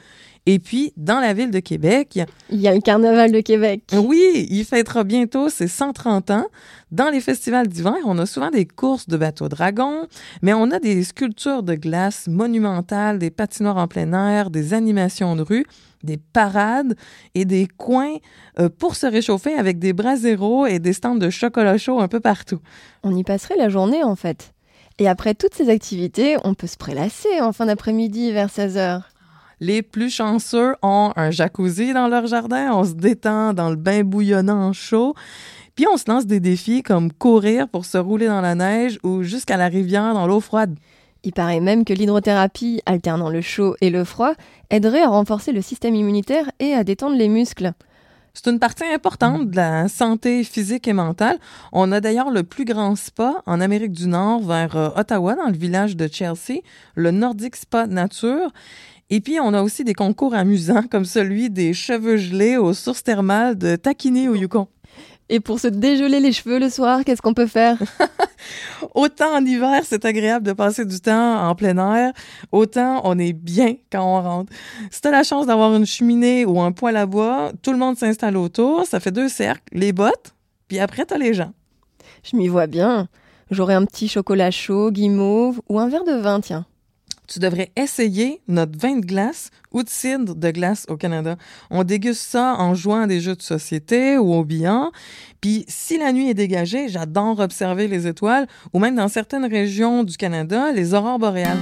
Et 0.46 0.60
puis, 0.60 0.92
dans 0.98 1.22
la 1.22 1.34
ville 1.34 1.52
de 1.52 1.60
Québec, 1.60 2.20
il 2.50 2.60
y 2.60 2.68
a 2.68 2.74
le 2.74 2.82
Carnaval 2.82 3.32
de 3.32 3.40
Québec. 3.40 3.84
Oui, 3.94 4.46
il 4.50 4.66
fêtera 4.66 5.06
bientôt 5.06 5.48
ses 5.48 5.70
130 5.70 6.32
ans. 6.32 6.48
Dans 6.92 7.10
les 7.10 7.22
festivals 7.22 7.68
d'hiver, 7.68 7.96
on 8.06 8.18
a 8.20 8.26
souvent 8.26 8.50
des 8.50 8.66
courses 8.66 9.08
de 9.08 9.16
bateaux 9.16 9.48
dragons, 9.48 10.08
mais 10.42 10.54
on 10.54 10.70
a 10.72 10.80
des 10.80 11.04
sculptures 11.06 11.64
de 11.64 11.76
glace 11.76 12.28
monumentales, 12.28 13.20
des 13.20 13.32
patinoires 13.32 13.78
en 13.78 13.88
plein 13.88 14.12
air, 14.14 14.50
des 14.50 14.74
animations 14.74 15.38
de 15.38 15.44
rue, 15.44 15.66
des 16.04 16.18
parades 16.18 16.96
et 17.36 17.46
des 17.46 17.68
coins 17.78 18.18
euh, 18.60 18.68
pour 18.68 18.96
se 18.96 19.08
réchauffer 19.08 19.54
avec 19.54 19.80
des 19.80 19.94
bras 19.94 20.18
zéro 20.18 20.66
et 20.66 20.80
des 20.80 20.92
stands 20.92 21.16
de 21.16 21.30
chocolat 21.30 21.78
chaud 21.78 22.02
un 22.02 22.10
peu 22.10 22.20
partout. 22.20 22.60
On 23.04 23.16
y 23.16 23.24
passerait 23.24 23.56
la 23.58 23.70
journée 23.70 24.04
en 24.04 24.18
fait. 24.18 24.54
Et 25.00 25.08
après 25.08 25.34
toutes 25.34 25.56
ces 25.56 25.70
activités, 25.70 26.36
on 26.44 26.54
peut 26.54 26.68
se 26.68 26.78
prélasser 26.78 27.42
en 27.42 27.54
fin 27.54 27.66
d'après-midi 27.66 28.32
vers 28.32 28.50
16 28.50 28.78
heures. 28.78 29.13
Les 29.64 29.82
plus 29.82 30.10
chanceux 30.10 30.76
ont 30.82 31.14
un 31.16 31.32
jacuzzi 31.32 31.94
dans 31.94 32.10
leur 32.10 32.28
jardin, 32.28 32.74
on 32.74 32.84
se 32.84 32.92
détend 32.92 33.54
dans 33.54 33.70
le 33.70 33.78
bain 33.78 34.04
bouillonnant 34.04 34.74
chaud. 34.74 35.16
Puis 35.76 35.86
on 35.90 35.96
se 35.96 36.12
lance 36.12 36.26
des 36.26 36.42
défis 36.42 36.84
comme 36.84 37.14
courir 37.14 37.70
pour 37.70 37.86
se 37.86 37.98
rouler 37.98 38.28
dans 38.28 38.42
la 38.42 38.56
neige 38.56 39.00
ou 39.04 39.24
jusqu'à 39.24 39.56
la 39.56 39.70
rivière 39.70 40.14
dans 40.16 40.28
l'eau 40.28 40.42
froide. 40.42 40.78
Il 41.24 41.32
paraît 41.32 41.62
même 41.62 41.86
que 41.86 41.94
l'hydrothérapie, 41.94 42.82
alternant 42.86 43.30
le 43.30 43.40
chaud 43.40 43.78
et 43.80 43.90
le 43.90 44.04
froid, 44.04 44.34
aiderait 44.70 45.04
à 45.04 45.08
renforcer 45.08 45.54
le 45.54 45.62
système 45.62 45.96
immunitaire 45.96 46.52
et 46.60 46.74
à 46.74 46.84
détendre 46.84 47.16
les 47.16 47.30
muscles. 47.30 47.72
C'est 48.36 48.50
une 48.50 48.58
partie 48.58 48.84
importante 48.84 49.52
de 49.52 49.56
la 49.56 49.88
santé 49.88 50.44
physique 50.44 50.88
et 50.88 50.94
mentale. 50.94 51.38
On 51.72 51.92
a 51.92 52.02
d'ailleurs 52.02 52.32
le 52.32 52.42
plus 52.42 52.66
grand 52.66 52.96
spa 52.96 53.44
en 53.46 53.62
Amérique 53.62 53.92
du 53.92 54.08
Nord 54.08 54.42
vers 54.42 54.76
euh, 54.76 54.90
Ottawa, 54.96 55.36
dans 55.36 55.50
le 55.50 55.56
village 55.56 55.96
de 55.96 56.10
Chelsea, 56.12 56.62
le 56.96 57.12
Nordic 57.12 57.56
Spa 57.56 57.86
Nature. 57.86 58.52
Et 59.16 59.22
puis, 59.22 59.40
on 59.40 59.54
a 59.54 59.62
aussi 59.62 59.84
des 59.84 59.94
concours 59.94 60.34
amusants 60.34 60.86
comme 60.90 61.06
celui 61.06 61.52
des 61.52 61.76
cheveux 61.76 62.18
gelés 62.18 62.58
aux 62.58 62.74
sources 62.74 63.04
thermales 63.04 63.56
de 63.56 63.76
Takini 63.76 64.28
au 64.28 64.34
Yukon. 64.34 64.68
Et 65.30 65.40
pour 65.40 65.60
se 65.60 65.68
dégeler 65.68 66.20
les 66.20 66.32
cheveux 66.32 66.58
le 66.58 66.68
soir, 66.68 67.06
qu'est-ce 67.06 67.22
qu'on 67.22 67.36
peut 67.36 67.46
faire? 67.46 67.78
Autant 68.96 69.36
en 69.36 69.46
hiver, 69.46 69.84
c'est 69.84 70.04
agréable 70.06 70.48
de 70.48 70.54
passer 70.54 70.84
du 70.84 71.00
temps 71.00 71.48
en 71.48 71.54
plein 71.54 71.78
air, 71.96 72.12
autant 72.52 73.02
on 73.04 73.20
est 73.20 73.34
bien 73.34 73.76
quand 73.92 74.02
on 74.04 74.20
rentre. 74.20 74.52
Si 74.90 75.00
tu 75.00 75.10
as 75.10 75.12
la 75.12 75.22
chance 75.22 75.46
d'avoir 75.46 75.76
une 75.76 75.86
cheminée 75.86 76.44
ou 76.44 76.60
un 76.60 76.72
poêle 76.72 76.98
à 76.98 77.06
bois, 77.06 77.52
tout 77.62 77.72
le 77.72 77.78
monde 77.78 78.00
s'installe 78.00 78.36
autour, 78.36 78.88
ça 78.88 79.00
fait 79.00 79.12
deux 79.12 79.30
cercles, 79.30 79.62
les 79.74 79.94
bottes, 79.94 80.34
puis 80.68 80.80
après, 80.80 81.06
tu 81.06 81.14
as 81.14 81.20
les 81.20 81.36
gens. 81.36 81.54
Je 82.24 82.36
m'y 82.36 82.48
vois 82.48 82.66
bien. 82.66 83.08
J'aurai 83.52 83.76
un 83.76 83.86
petit 83.86 84.08
chocolat 84.08 84.50
chaud, 84.50 84.90
guimauve 84.90 85.62
ou 85.70 85.80
un 85.80 85.88
verre 85.88 86.04
de 86.04 86.14
vin, 86.14 86.42
tiens 86.42 86.66
tu 87.34 87.40
devrais 87.40 87.72
essayer 87.76 88.42
notre 88.48 88.78
vin 88.78 88.98
de 88.98 89.06
glace 89.06 89.50
ou 89.72 89.82
de 89.82 89.90
cidre 89.90 90.36
de 90.36 90.52
glace 90.52 90.86
au 90.88 90.98
Canada. 90.98 91.36
On 91.72 91.84
déguste 91.84 92.22
ça 92.22 92.56
en 92.60 92.76
jouant 92.76 93.02
à 93.02 93.08
des 93.08 93.22
jeux 93.22 93.36
de 93.36 93.42
société 93.42 94.20
ou 94.20 94.36
au 94.36 94.44
billard. 94.44 94.92
Puis 95.42 95.66
si 95.68 95.98
la 95.98 96.14
nuit 96.14 96.30
est 96.30 96.36
dégagée, 96.36 96.90
j'adore 96.90 97.40
observer 97.40 97.88
les 97.88 98.06
étoiles 98.06 98.48
ou 98.72 98.78
même 98.78 98.96
dans 98.96 99.08
certaines 99.08 99.46
régions 99.46 100.04
du 100.04 100.16
Canada, 100.16 100.72
les 100.72 100.94
aurores 100.94 101.18
boréales. 101.18 101.58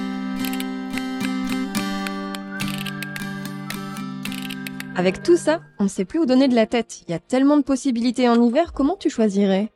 Avec 4.98 5.24
tout 5.24 5.38
ça, 5.38 5.62
on 5.80 5.86
ne 5.86 5.90
sait 5.90 6.04
plus 6.04 6.20
où 6.20 6.26
donner 6.26 6.50
de 6.50 6.56
la 6.56 6.66
tête. 6.66 7.04
Il 7.08 7.12
y 7.12 7.14
a 7.14 7.20
tellement 7.20 7.56
de 7.56 7.64
possibilités 7.64 8.28
en 8.28 8.44
hiver, 8.44 8.74
comment 8.74 8.98
tu 8.98 9.10
choisirais? 9.10 9.72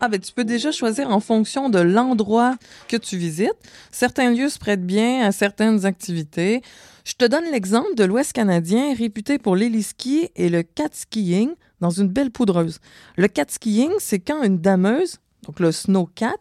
Ah 0.00 0.08
ben 0.08 0.20
tu 0.20 0.32
peux 0.32 0.44
déjà 0.44 0.72
choisir 0.72 1.10
en 1.10 1.20
fonction 1.20 1.68
de 1.68 1.78
l'endroit 1.78 2.56
que 2.88 2.96
tu 2.96 3.16
visites. 3.16 3.56
Certains 3.90 4.32
lieux 4.32 4.48
se 4.48 4.58
prêtent 4.58 4.86
bien 4.86 5.26
à 5.26 5.32
certaines 5.32 5.86
activités. 5.86 6.62
Je 7.04 7.14
te 7.14 7.24
donne 7.24 7.44
l'exemple 7.50 7.94
de 7.94 8.04
l'Ouest 8.04 8.32
canadien 8.32 8.94
réputé 8.94 9.38
pour 9.38 9.56
l'héliski 9.56 10.28
et 10.36 10.48
le 10.48 10.62
cat 10.62 10.90
skiing 10.92 11.50
dans 11.80 11.90
une 11.90 12.08
belle 12.08 12.30
poudreuse. 12.30 12.80
Le 13.16 13.28
cat 13.28 13.46
skiing, 13.48 13.92
c'est 13.98 14.18
quand 14.18 14.42
une 14.42 14.58
dameuse, 14.58 15.16
donc 15.46 15.60
le 15.60 15.72
snow 15.72 16.08
cat, 16.14 16.36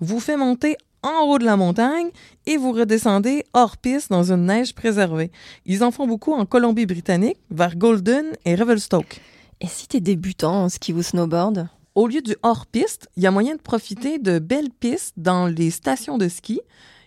vous 0.00 0.20
fait 0.20 0.36
monter 0.36 0.76
en 1.02 1.24
haut 1.24 1.38
de 1.38 1.44
la 1.44 1.56
montagne 1.56 2.10
et 2.46 2.56
vous 2.56 2.72
redescendez 2.72 3.44
hors 3.54 3.76
piste 3.76 4.10
dans 4.10 4.32
une 4.32 4.46
neige 4.46 4.74
préservée. 4.74 5.30
Ils 5.64 5.82
en 5.82 5.90
font 5.90 6.06
beaucoup 6.06 6.32
en 6.32 6.44
Colombie-Britannique, 6.44 7.38
vers 7.50 7.76
Golden 7.76 8.32
et 8.44 8.54
Revelstoke. 8.54 9.20
Et 9.60 9.66
si 9.66 9.88
tu 9.88 9.96
es 9.96 10.00
débutant 10.00 10.64
en 10.64 10.68
ski 10.68 10.92
ou 10.92 11.02
snowboard? 11.02 11.68
Au 11.94 12.06
lieu 12.06 12.22
du 12.22 12.36
hors-piste, 12.42 13.08
il 13.16 13.22
y 13.22 13.26
a 13.26 13.30
moyen 13.30 13.56
de 13.56 13.60
profiter 13.60 14.18
de 14.18 14.38
belles 14.38 14.70
pistes 14.70 15.14
dans 15.16 15.46
les 15.46 15.70
stations 15.70 16.18
de 16.18 16.28
ski. 16.28 16.60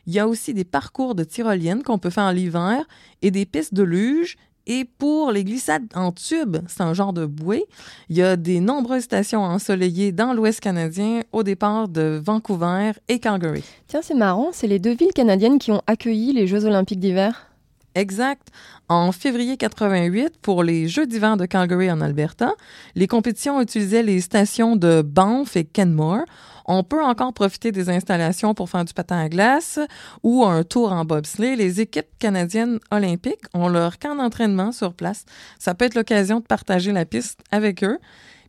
Il 0.05 0.13
y 0.13 0.19
a 0.19 0.27
aussi 0.27 0.53
des 0.53 0.65
parcours 0.65 1.15
de 1.15 1.23
tyrolienne 1.23 1.83
qu'on 1.83 1.97
peut 1.97 2.09
faire 2.09 2.25
en 2.25 2.31
l'hiver 2.31 2.85
et 3.21 3.31
des 3.31 3.45
pistes 3.45 3.73
de 3.73 3.83
luge. 3.83 4.37
Et 4.65 4.85
pour 4.85 5.31
les 5.31 5.43
glissades 5.43 5.87
en 5.93 6.11
tube, 6.13 6.57
c'est 6.67 6.81
un 6.81 6.93
genre 6.93 7.11
de 7.11 7.25
bouée. 7.25 7.65
Il 8.09 8.15
y 8.15 8.21
a 8.21 8.37
des 8.37 8.61
nombreuses 8.61 9.03
stations 9.03 9.41
ensoleillées 9.41 10.13
dans 10.13 10.33
l'Ouest 10.33 10.61
canadien 10.61 11.21
au 11.33 11.43
départ 11.43 11.89
de 11.89 12.21
Vancouver 12.23 12.91
et 13.09 13.19
Calgary. 13.19 13.63
Tiens, 13.87 14.01
c'est 14.01 14.13
marrant, 14.13 14.49
c'est 14.53 14.67
les 14.67 14.79
deux 14.79 14.95
villes 14.95 15.13
canadiennes 15.13 15.59
qui 15.59 15.71
ont 15.71 15.81
accueilli 15.85 16.31
les 16.31 16.47
Jeux 16.47 16.65
olympiques 16.65 17.01
d'hiver. 17.01 17.52
Exact. 17.95 18.47
En 18.89 19.11
février 19.11 19.55
88, 19.55 20.37
pour 20.41 20.63
les 20.63 20.87
Jeux 20.87 21.05
d'hiver 21.05 21.37
de 21.37 21.45
Calgary 21.45 21.91
en 21.91 22.01
Alberta, 22.01 22.53
les 22.95 23.07
compétitions 23.07 23.61
utilisaient 23.61 24.01
les 24.01 24.19
stations 24.19 24.75
de 24.75 25.03
Banff 25.03 25.55
et 25.55 25.63
Kenmore. 25.63 26.25
On 26.65 26.83
peut 26.83 27.03
encore 27.03 27.33
profiter 27.33 27.71
des 27.71 27.89
installations 27.89 28.55
pour 28.55 28.69
faire 28.69 28.85
du 28.85 28.93
patin 28.93 29.19
à 29.19 29.29
glace 29.29 29.79
ou 30.23 30.43
un 30.43 30.63
tour 30.63 30.91
en 30.91 31.05
bobsleigh. 31.05 31.55
Les 31.55 31.81
équipes 31.81 32.07
canadiennes 32.17 32.79
olympiques 32.89 33.45
ont 33.53 33.67
leur 33.67 33.99
camp 33.99 34.15
d'entraînement 34.15 34.71
sur 34.71 34.93
place. 34.93 35.25
Ça 35.59 35.75
peut 35.75 35.85
être 35.85 35.95
l'occasion 35.95 36.39
de 36.39 36.45
partager 36.45 36.91
la 36.93 37.05
piste 37.05 37.41
avec 37.51 37.83
eux. 37.83 37.99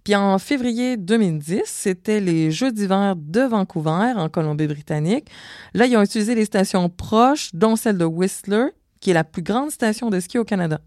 Puis 0.05 0.15
en 0.15 0.39
février 0.39 0.97
2010, 0.97 1.63
c'était 1.65 2.21
les 2.21 2.51
Jeux 2.51 2.73
d'hiver 2.73 3.15
de 3.17 3.41
Vancouver, 3.41 4.13
en 4.17 4.29
Colombie-Britannique. 4.29 5.29
Là, 5.73 5.87
ils 5.87 5.97
ont 5.97 6.03
utilisé 6.03 6.35
les 6.35 6.45
stations 6.45 6.91
proches, 6.91 7.51
dont 7.55 7.75
celle 7.75 7.97
de 7.99 8.05
Whistler 8.05 8.69
qui 9.05 9.11
est 9.11 9.15
la 9.15 9.23
plus 9.23 9.43
grande 9.43 9.71
station 9.71 10.09
de 10.09 10.19
ski 10.19 10.39
au 10.39 10.45
Canada. 10.45 10.81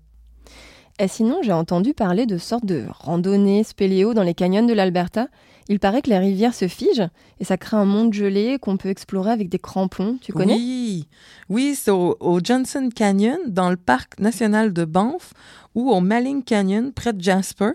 Et 0.98 1.08
sinon, 1.08 1.42
j'ai 1.44 1.52
entendu 1.52 1.94
parler 1.94 2.26
de 2.26 2.40
sortes 2.40 2.66
de 2.66 2.86
randonnées 2.90 3.64
spéléo 3.64 4.16
dans 4.16 4.24
les 4.24 4.34
canyons 4.34 4.66
de 4.66 4.74
l'Alberta. 4.74 5.28
Il 5.70 5.80
paraît 5.80 6.02
que 6.02 6.10
la 6.10 6.18
rivière 6.18 6.56
se 6.56 6.68
fige 6.68 7.04
et 7.40 7.44
ça 7.44 7.58
crée 7.58 7.78
un 7.78 7.86
monde 7.86 8.12
gelé 8.12 8.58
qu'on 8.60 8.78
peut 8.78 8.90
explorer 8.90 9.30
avec 9.30 9.50
des 9.50 9.60
crampons. 9.60 10.18
Tu 10.20 10.34
connais? 10.34 10.56
Oui, 10.56 11.08
oui 11.50 11.76
c'est 11.76 11.92
au, 11.92 12.40
Johnson 12.44 12.90
Canyon, 12.94 13.38
dans 13.46 13.70
le 13.70 13.78
parc 13.78 14.20
national 14.20 14.74
de 14.74 14.84
Banff, 14.84 15.34
ou 15.76 15.92
au 15.92 16.00
Malling 16.00 16.44
Canyon, 16.44 16.92
près 16.94 17.14
de 17.14 17.22
Jasper. 17.22 17.74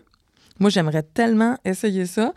Moi, 0.58 0.70
j'aimerais 0.70 1.04
tellement 1.04 1.56
essayer 1.64 2.06
ça. 2.06 2.32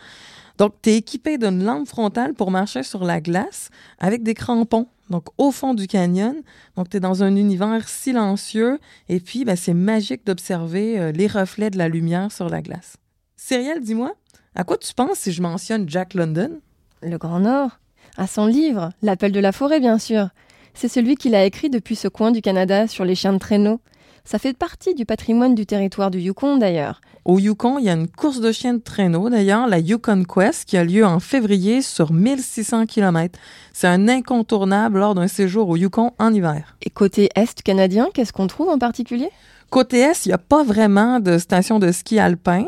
Donc, 0.59 0.73
tu 0.83 0.91
es 0.91 0.97
équipé 0.97 1.39
d'une 1.39 1.63
lampe 1.63 1.87
frontale 1.87 2.35
pour 2.35 2.51
marcher 2.51 2.83
sur 2.83 3.03
la 3.03 3.19
glace 3.19 3.71
avec 3.97 4.21
des 4.21 4.35
crampons. 4.35 4.87
Donc, 5.09 5.25
au 5.37 5.51
fond 5.51 5.73
du 5.73 5.87
canyon. 5.87 6.35
Donc, 6.75 6.89
tu 6.89 6.97
es 6.97 6.99
dans 6.99 7.23
un 7.23 7.35
univers 7.35 7.87
silencieux. 7.87 8.79
Et 9.07 9.19
puis, 9.19 9.45
ben, 9.45 9.55
c'est 9.55 9.73
magique 9.73 10.25
d'observer 10.25 10.99
euh, 10.99 11.11
les 11.11 11.27
reflets 11.27 11.69
de 11.69 11.77
la 11.77 11.89
lumière 11.89 12.31
sur 12.31 12.49
la 12.49 12.61
glace. 12.61 12.97
Cyrielle, 13.37 13.81
dis-moi, 13.81 14.13
à 14.55 14.63
quoi 14.63 14.77
tu 14.77 14.93
penses 14.93 15.19
si 15.19 15.31
je 15.31 15.41
mentionne 15.41 15.87
Jack 15.87 16.13
London? 16.13 16.59
Le 17.01 17.17
Grand 17.17 17.39
Nord. 17.39 17.79
À 18.17 18.27
son 18.27 18.45
livre, 18.45 18.91
L'appel 19.01 19.31
de 19.31 19.39
la 19.39 19.51
forêt, 19.51 19.79
bien 19.79 19.99
sûr. 19.99 20.29
C'est 20.73 20.87
celui 20.87 21.15
qu'il 21.15 21.35
a 21.35 21.45
écrit 21.45 21.69
depuis 21.69 21.95
ce 21.95 22.07
coin 22.07 22.31
du 22.31 22.41
Canada 22.41 22.87
sur 22.87 23.05
les 23.05 23.15
chiens 23.15 23.33
de 23.33 23.37
traîneau. 23.37 23.79
Ça 24.23 24.39
fait 24.39 24.57
partie 24.57 24.95
du 24.95 25.05
patrimoine 25.05 25.53
du 25.53 25.65
territoire 25.65 26.11
du 26.11 26.19
Yukon 26.19 26.57
d'ailleurs. 26.57 27.01
Au 27.25 27.39
Yukon, 27.39 27.79
il 27.79 27.85
y 27.85 27.89
a 27.89 27.93
une 27.93 28.07
course 28.07 28.39
de 28.39 28.51
chiens 28.51 28.75
de 28.75 28.79
traîneau 28.79 29.31
d'ailleurs, 29.31 29.65
la 29.65 29.79
Yukon 29.79 30.25
Quest, 30.25 30.65
qui 30.65 30.77
a 30.77 30.83
lieu 30.83 31.03
en 31.03 31.19
février 31.19 31.81
sur 31.81 32.13
1600 32.13 32.85
km. 32.85 33.39
C'est 33.73 33.87
un 33.87 34.07
incontournable 34.07 34.99
lors 34.99 35.15
d'un 35.15 35.27
séjour 35.27 35.69
au 35.69 35.75
Yukon 35.75 36.11
en 36.19 36.31
hiver. 36.31 36.77
Et 36.83 36.91
côté 36.91 37.31
est 37.33 37.63
canadien, 37.63 38.09
qu'est-ce 38.13 38.31
qu'on 38.31 38.45
trouve 38.45 38.69
en 38.69 38.77
particulier? 38.77 39.31
Côté 39.71 40.01
Est, 40.01 40.27
il 40.27 40.29
n'y 40.29 40.35
a 40.35 40.37
pas 40.37 40.63
vraiment 40.63 41.19
de 41.19 41.39
station 41.39 41.79
de 41.79 41.91
ski 41.91 42.19
alpin, 42.19 42.65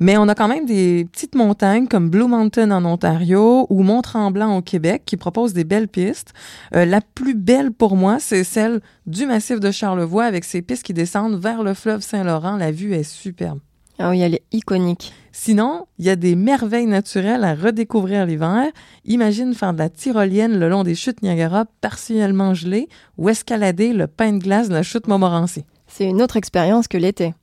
mais 0.00 0.16
on 0.16 0.26
a 0.26 0.34
quand 0.34 0.48
même 0.48 0.66
des 0.66 1.06
petites 1.12 1.36
montagnes 1.36 1.86
comme 1.86 2.10
Blue 2.10 2.26
Mountain 2.26 2.72
en 2.72 2.84
Ontario 2.84 3.68
ou 3.70 3.84
Mont-Tremblant 3.84 4.56
au 4.56 4.60
Québec 4.60 5.04
qui 5.06 5.16
proposent 5.16 5.52
des 5.52 5.62
belles 5.62 5.86
pistes. 5.86 6.34
Euh, 6.74 6.84
la 6.84 7.00
plus 7.00 7.34
belle 7.34 7.70
pour 7.70 7.94
moi, 7.94 8.18
c'est 8.18 8.42
celle 8.42 8.80
du 9.06 9.26
massif 9.26 9.60
de 9.60 9.70
Charlevoix 9.70 10.24
avec 10.24 10.42
ses 10.42 10.62
pistes 10.62 10.82
qui 10.82 10.94
descendent 10.94 11.40
vers 11.40 11.62
le 11.62 11.74
fleuve 11.74 12.00
Saint-Laurent. 12.00 12.56
La 12.56 12.72
vue 12.72 12.92
est 12.94 13.04
superbe. 13.04 13.60
Ah 14.02 14.08
oui, 14.08 14.20
elle 14.22 14.34
est 14.34 14.44
iconique. 14.50 15.12
Sinon, 15.30 15.86
il 15.98 16.06
y 16.06 16.10
a 16.10 16.16
des 16.16 16.34
merveilles 16.34 16.86
naturelles 16.86 17.44
à 17.44 17.54
redécouvrir 17.54 18.24
l'hiver. 18.24 18.64
Imagine 19.04 19.52
faire 19.52 19.74
de 19.74 19.78
la 19.78 19.90
tyrolienne 19.90 20.58
le 20.58 20.70
long 20.70 20.84
des 20.84 20.94
chutes 20.94 21.22
Niagara 21.22 21.66
partiellement 21.82 22.54
gelées 22.54 22.88
ou 23.18 23.28
escalader 23.28 23.92
le 23.92 24.06
pain 24.06 24.32
de 24.32 24.38
glace 24.38 24.70
de 24.70 24.74
la 24.74 24.82
chute 24.82 25.06
Montmorency. 25.06 25.66
C'est 25.86 26.06
une 26.06 26.22
autre 26.22 26.38
expérience 26.38 26.88
que 26.88 26.96
l'été. 26.96 27.34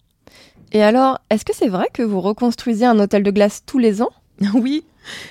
Et 0.71 0.81
alors, 0.81 1.19
est-ce 1.29 1.45
que 1.45 1.55
c'est 1.55 1.67
vrai 1.67 1.89
que 1.93 2.01
vous 2.01 2.21
reconstruisez 2.21 2.85
un 2.85 2.97
hôtel 2.97 3.21
de 3.21 3.29
glace 3.29 3.61
tous 3.63 3.77
les 3.77 4.01
ans? 4.01 4.11
Oui, 4.55 4.83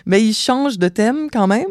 mais 0.05 0.23
il 0.23 0.35
change 0.35 0.79
de 0.79 0.89
thème 0.89 1.29
quand 1.33 1.47
même. 1.47 1.69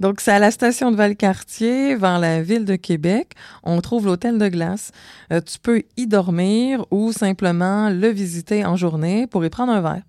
Donc, 0.00 0.20
c'est 0.20 0.32
à 0.32 0.38
la 0.38 0.50
station 0.50 0.90
de 0.90 0.96
Valcartier, 0.96 1.94
vers 1.96 2.18
la 2.18 2.42
ville 2.42 2.64
de 2.64 2.76
Québec. 2.76 3.32
On 3.62 3.80
trouve 3.80 4.06
l'hôtel 4.06 4.38
de 4.38 4.48
glace. 4.48 4.92
Euh, 5.32 5.40
tu 5.40 5.58
peux 5.58 5.82
y 5.96 6.06
dormir 6.06 6.84
ou 6.90 7.12
simplement 7.12 7.90
le 7.90 8.08
visiter 8.08 8.64
en 8.64 8.76
journée 8.76 9.26
pour 9.26 9.44
y 9.44 9.50
prendre 9.50 9.72
un 9.72 9.80
verre. 9.80 10.02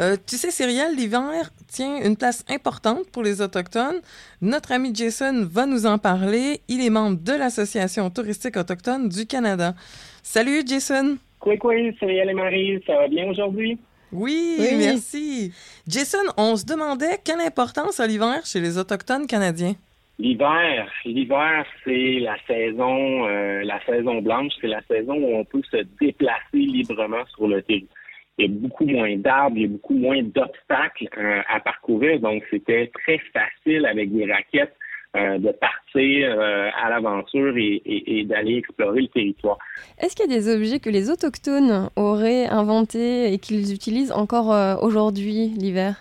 Euh, 0.00 0.16
tu 0.28 0.36
sais, 0.36 0.52
Cyrielle, 0.52 0.94
l'hiver 0.94 1.50
tient 1.66 2.00
une 2.04 2.16
place 2.16 2.44
importante 2.48 3.10
pour 3.10 3.24
les 3.24 3.42
Autochtones. 3.42 4.00
Notre 4.40 4.70
ami 4.70 4.94
Jason 4.94 5.44
va 5.50 5.66
nous 5.66 5.86
en 5.86 5.98
parler. 5.98 6.60
Il 6.68 6.84
est 6.84 6.90
membre 6.90 7.18
de 7.20 7.32
l'Association 7.32 8.08
touristique 8.08 8.56
autochtone 8.56 9.08
du 9.08 9.26
Canada. 9.26 9.74
Salut, 10.22 10.62
Jason. 10.64 11.18
Quoi, 11.40 11.56
quoi, 11.56 11.74
Cyrielle 11.98 12.30
et 12.30 12.34
Marie, 12.34 12.80
ça 12.86 12.94
va 12.94 13.08
bien 13.08 13.28
aujourd'hui? 13.28 13.76
Oui, 14.12 14.56
merci. 14.78 15.52
Jason, 15.86 16.18
on 16.36 16.54
se 16.56 16.64
demandait 16.64 17.18
quelle 17.24 17.40
importance 17.40 17.98
a 17.98 18.06
l'hiver 18.06 18.46
chez 18.46 18.60
les 18.60 18.78
Autochtones 18.78 19.26
canadiens? 19.26 19.74
L'hiver, 20.20 20.90
l'hiver, 21.04 21.66
c'est 21.84 22.20
la 22.20 22.36
saison, 22.46 23.26
euh, 23.26 23.62
la 23.64 23.84
saison 23.84 24.20
blanche, 24.20 24.52
c'est 24.60 24.68
la 24.68 24.82
saison 24.82 25.14
où 25.14 25.36
on 25.36 25.44
peut 25.44 25.62
se 25.70 25.78
déplacer 26.00 26.40
librement 26.54 27.24
sur 27.34 27.46
le 27.46 27.62
territoire 27.62 27.97
il 28.38 28.44
y 28.44 28.48
a 28.48 28.60
beaucoup 28.60 28.86
moins 28.86 29.16
d'arbres, 29.16 29.56
il 29.56 29.62
y 29.62 29.64
a 29.64 29.68
beaucoup 29.68 29.94
moins 29.94 30.22
d'obstacles 30.22 31.08
euh, 31.18 31.40
à 31.48 31.60
parcourir. 31.60 32.20
Donc, 32.20 32.44
c'était 32.50 32.90
très 32.94 33.18
facile 33.32 33.84
avec 33.84 34.12
des 34.12 34.30
raquettes 34.30 34.74
euh, 35.16 35.38
de 35.38 35.50
partir 35.50 36.36
euh, 36.38 36.68
à 36.80 36.90
l'aventure 36.90 37.54
et, 37.56 38.24
d'aller 38.26 38.58
explorer 38.58 39.02
le 39.02 39.08
territoire. 39.08 39.58
Est-ce 39.98 40.14
qu'il 40.14 40.30
y 40.30 40.34
a 40.34 40.38
des 40.38 40.54
objets 40.54 40.78
que 40.78 40.90
les 40.90 41.10
autochtones 41.10 41.90
auraient 41.96 42.46
inventés 42.46 43.32
et 43.32 43.38
qu'ils 43.38 43.74
utilisent 43.74 44.12
encore 44.12 44.82
aujourd'hui 44.82 45.48
l'hiver? 45.58 45.96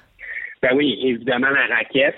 Ben 0.62 0.76
oui, 0.76 1.00
évidemment 1.04 1.50
la 1.50 1.76
raquette 1.76 2.16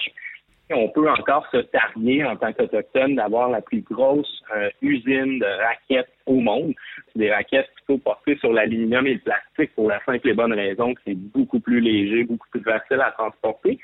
on 0.72 0.88
peut 0.90 1.10
encore 1.10 1.48
se 1.52 1.58
targuer 1.58 2.24
en 2.24 2.36
tant 2.36 2.54
qu'Autochtone 2.54 3.16
d'avoir 3.16 3.50
la 3.50 3.60
plus 3.60 3.82
grosse 3.82 4.44
usine 4.84 5.40
de 5.40 5.64
raquettes 5.64 6.14
au 6.28 6.36
monde. 6.36 6.76
C'est 7.08 7.20
des 7.20 7.32
raquettes 7.32 7.72
faut 7.90 7.98
porter 7.98 8.38
sur 8.38 8.54
l'aluminium 8.54 9.08
et 9.08 9.16
le 9.16 9.20
plastique 9.20 9.74
pour 9.76 9.90
la 9.90 10.00
simple 10.06 10.30
et 10.30 10.34
bonne 10.34 10.54
raison 10.54 10.94
que 10.94 11.02
c'est 11.06 11.16
beaucoup 11.18 11.60
plus 11.60 11.80
léger, 11.80 12.24
beaucoup 12.24 12.48
plus 12.52 12.62
facile 12.62 13.02
à 13.02 13.12
transporter. 13.12 13.80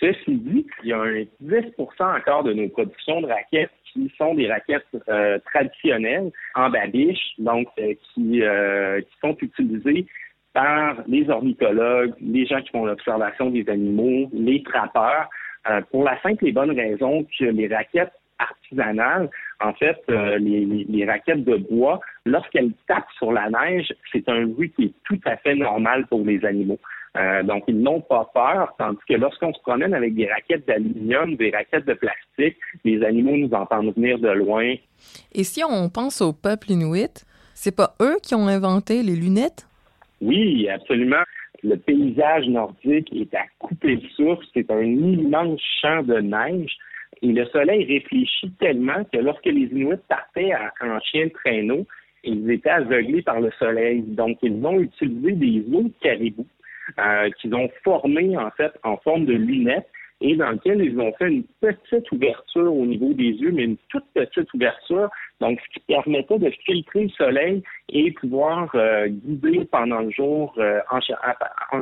Ceci 0.00 0.32
dit, 0.32 0.66
il 0.82 0.88
y 0.88 0.92
a 0.92 1.00
un 1.00 1.24
10 1.40 1.64
encore 2.00 2.42
de 2.42 2.52
nos 2.52 2.68
productions 2.68 3.20
de 3.20 3.28
raquettes 3.28 3.70
qui 3.92 4.12
sont 4.18 4.34
des 4.34 4.50
raquettes 4.50 4.84
euh, 5.08 5.38
traditionnelles 5.52 6.32
en 6.56 6.68
babiche, 6.68 7.34
donc 7.38 7.68
euh, 7.78 7.94
qui, 8.14 8.40
qui 8.40 9.18
sont 9.20 9.36
utilisées 9.40 10.06
par 10.52 10.96
les 11.06 11.28
ornithologues, 11.30 12.14
les 12.20 12.46
gens 12.46 12.60
qui 12.60 12.70
font 12.70 12.86
l'observation 12.86 13.50
des 13.50 13.68
animaux, 13.68 14.28
les 14.32 14.62
trappeurs, 14.62 15.28
euh, 15.68 15.80
pour 15.90 16.04
la 16.04 16.20
simple 16.20 16.46
et 16.46 16.52
bonne 16.52 16.78
raison 16.78 17.26
que 17.38 17.44
les 17.44 17.68
raquettes 17.68 18.12
artisanales, 18.38 19.30
en 19.60 19.72
fait, 19.74 19.96
euh, 20.10 20.38
les, 20.38 21.04
raquettes 21.06 21.44
de 21.44 21.56
bois, 21.56 22.00
lorsqu'elles 22.26 22.72
tapent 22.86 23.10
sur 23.18 23.32
la 23.32 23.48
neige, 23.50 23.92
c'est 24.12 24.28
un 24.28 24.46
bruit 24.46 24.70
qui 24.72 24.84
est 24.86 24.92
tout 25.04 25.20
à 25.24 25.36
fait 25.36 25.54
normal 25.54 26.06
pour 26.06 26.24
les 26.24 26.44
animaux. 26.44 26.78
Euh, 27.16 27.42
donc, 27.44 27.64
ils 27.68 27.80
n'ont 27.80 28.00
pas 28.00 28.28
peur, 28.34 28.74
tandis 28.78 28.98
que 29.08 29.14
lorsqu'on 29.14 29.52
se 29.52 29.60
promène 29.60 29.94
avec 29.94 30.14
des 30.14 30.28
raquettes 30.28 30.66
d'aluminium, 30.66 31.36
des 31.36 31.50
raquettes 31.50 31.86
de 31.86 31.94
plastique, 31.94 32.56
les 32.84 33.04
animaux 33.04 33.36
nous 33.36 33.54
entendent 33.54 33.94
venir 33.94 34.18
de 34.18 34.30
loin. 34.30 34.74
Et 35.32 35.44
si 35.44 35.62
on 35.62 35.88
pense 35.88 36.20
au 36.20 36.32
peuple 36.32 36.72
inuit, 36.72 37.24
c'est 37.54 37.76
pas 37.76 37.94
eux 38.02 38.16
qui 38.22 38.34
ont 38.34 38.48
inventé 38.48 39.02
les 39.02 39.14
lunettes? 39.14 39.68
Oui, 40.20 40.68
absolument 40.68 41.22
le 41.64 41.76
paysage 41.76 42.46
nordique 42.46 43.10
est 43.12 43.34
à 43.34 43.44
couper 43.58 43.96
le 43.96 44.08
souffle. 44.10 44.44
C'est 44.52 44.70
un 44.70 44.82
immense 44.82 45.60
champ 45.80 46.02
de 46.02 46.20
neige. 46.20 46.76
Et 47.22 47.32
le 47.32 47.46
soleil 47.46 47.84
réfléchit 47.84 48.50
tellement 48.58 49.04
que 49.12 49.18
lorsque 49.18 49.46
les 49.46 49.68
Inuits 49.72 49.96
partaient 50.08 50.52
en 50.80 51.00
chien 51.00 51.26
de 51.26 51.30
traîneau, 51.30 51.86
ils 52.22 52.50
étaient 52.50 52.70
aveuglés 52.70 53.22
par 53.22 53.40
le 53.40 53.50
soleil. 53.58 54.02
Donc, 54.02 54.38
ils 54.42 54.64
ont 54.64 54.80
utilisé 54.80 55.32
des 55.32 55.64
os 55.72 55.84
de 55.84 55.92
caribou 56.00 56.46
euh, 56.98 57.30
qu'ils 57.40 57.54
ont 57.54 57.68
formés, 57.82 58.36
en 58.36 58.50
fait, 58.52 58.72
en 58.82 58.96
forme 58.98 59.26
de 59.26 59.34
lunettes 59.34 59.88
et 60.24 60.36
dans 60.36 60.50
lequel 60.52 60.82
ils 60.82 60.98
ont 60.98 61.12
fait 61.18 61.28
une 61.28 61.44
petite 61.60 62.10
ouverture 62.10 62.74
au 62.74 62.86
niveau 62.86 63.12
des 63.12 63.24
yeux, 63.24 63.52
mais 63.52 63.64
une 63.64 63.76
toute 63.90 64.06
petite 64.14 64.52
ouverture, 64.54 65.10
donc 65.38 65.60
ce 65.60 65.74
qui 65.74 65.80
permettait 65.86 66.38
de 66.38 66.50
filtrer 66.64 67.02
le 67.02 67.08
soleil 67.10 67.62
et 67.90 68.10
pouvoir 68.12 68.70
euh, 68.74 69.06
guider 69.08 69.66
pendant 69.70 70.00
le 70.00 70.10
jour 70.10 70.54
euh, 70.56 70.80
en, 70.90 71.00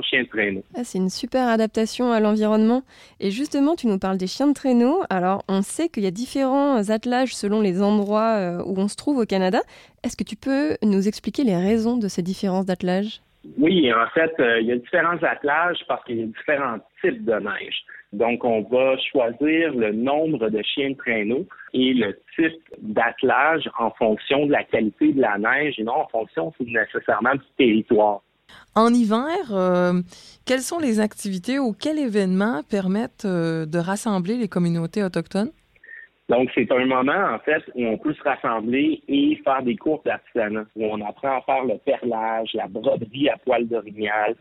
chien 0.02 0.24
de 0.24 0.28
traîneau. 0.28 0.64
Ah, 0.74 0.82
c'est 0.82 0.98
une 0.98 1.08
super 1.08 1.46
adaptation 1.46 2.10
à 2.10 2.18
l'environnement. 2.18 2.82
Et 3.20 3.30
justement, 3.30 3.76
tu 3.76 3.86
nous 3.86 4.00
parles 4.00 4.18
des 4.18 4.26
chiens 4.26 4.48
de 4.48 4.54
traîneau. 4.54 5.04
Alors, 5.08 5.44
on 5.48 5.62
sait 5.62 5.88
qu'il 5.88 6.02
y 6.02 6.08
a 6.08 6.10
différents 6.10 6.90
attelages 6.90 7.36
selon 7.36 7.60
les 7.60 7.80
endroits 7.80 8.38
euh, 8.38 8.62
où 8.66 8.74
on 8.76 8.88
se 8.88 8.96
trouve 8.96 9.18
au 9.18 9.24
Canada. 9.24 9.60
Est-ce 10.02 10.16
que 10.16 10.24
tu 10.24 10.34
peux 10.34 10.76
nous 10.82 11.06
expliquer 11.06 11.44
les 11.44 11.56
raisons 11.56 11.96
de 11.96 12.08
ces 12.08 12.22
différences 12.22 12.66
d'attelage? 12.66 13.20
Oui, 13.58 13.92
en 13.92 14.08
fait, 14.14 14.34
il 14.60 14.66
y 14.66 14.72
a 14.72 14.76
différents 14.76 15.22
attelages 15.22 15.78
parce 15.86 16.02
qu'il 16.04 16.16
y 16.16 16.22
a 16.22 16.26
différents 16.26 16.78
types 17.00 17.24
de 17.24 17.34
neige. 17.34 17.84
Donc, 18.12 18.44
on 18.44 18.62
va 18.62 18.96
choisir 18.98 19.74
le 19.74 19.92
nombre 19.92 20.50
de 20.50 20.62
chiens 20.62 20.90
de 20.90 20.96
traîneau 20.96 21.46
et 21.72 21.94
le 21.94 22.18
type 22.36 22.60
d'attelage 22.78 23.68
en 23.78 23.90
fonction 23.92 24.46
de 24.46 24.52
la 24.52 24.64
qualité 24.64 25.12
de 25.12 25.20
la 25.20 25.38
neige 25.38 25.76
et 25.78 25.82
non 25.82 25.94
en 25.94 26.08
fonction 26.08 26.52
nécessairement 26.60 27.34
du 27.34 27.46
territoire. 27.56 28.20
En 28.74 28.92
hiver, 28.92 29.50
euh, 29.50 29.94
quelles 30.46 30.60
sont 30.60 30.78
les 30.78 31.00
activités 31.00 31.58
ou 31.58 31.72
quels 31.72 31.98
événements 31.98 32.62
permettent 32.68 33.24
euh, 33.24 33.64
de 33.64 33.78
rassembler 33.78 34.36
les 34.36 34.48
communautés 34.48 35.02
autochtones? 35.02 35.50
Donc, 36.28 36.50
c'est 36.54 36.70
un 36.70 36.86
moment, 36.86 37.34
en 37.34 37.38
fait, 37.40 37.62
où 37.74 37.84
on 37.84 37.98
peut 37.98 38.14
se 38.14 38.22
rassembler 38.22 39.02
et 39.08 39.40
faire 39.44 39.62
des 39.62 39.76
cours 39.76 40.02
d'artisanat, 40.04 40.64
où 40.76 40.84
on 40.84 41.00
apprend 41.06 41.38
à 41.38 41.42
faire 41.42 41.64
le 41.64 41.78
perlage, 41.78 42.50
la 42.54 42.68
broderie 42.68 43.28
à 43.28 43.36
poil 43.38 43.66
d'orignal, 43.66 44.36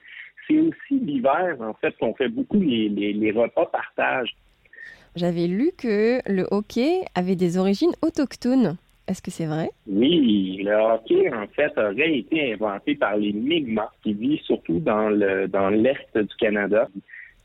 c'est 0.47 0.59
aussi 0.59 0.99
l'hiver, 0.99 1.57
en 1.59 1.73
fait, 1.73 1.95
qu'on 1.97 2.13
fait 2.13 2.29
beaucoup 2.29 2.59
les, 2.59 3.31
repas 3.35 3.65
partage. 3.65 4.35
J'avais 5.15 5.47
lu 5.47 5.71
que 5.77 6.19
le 6.25 6.47
hockey 6.51 7.01
avait 7.15 7.35
des 7.35 7.57
origines 7.57 7.91
autochtones. 8.01 8.77
Est-ce 9.07 9.21
que 9.21 9.31
c'est 9.31 9.45
vrai? 9.45 9.69
Oui, 9.87 10.61
le 10.63 10.73
hockey, 10.73 11.29
en 11.33 11.47
fait, 11.47 11.71
aurait 11.77 12.19
été 12.19 12.53
inventé 12.53 12.95
par 12.95 13.17
les 13.17 13.33
Mi'kmaq, 13.33 13.89
qui 14.03 14.13
vivent 14.13 14.41
surtout 14.43 14.79
dans 14.79 15.09
le 15.09 15.47
dans 15.47 15.69
l'Est 15.69 16.17
du 16.17 16.35
Canada. 16.39 16.87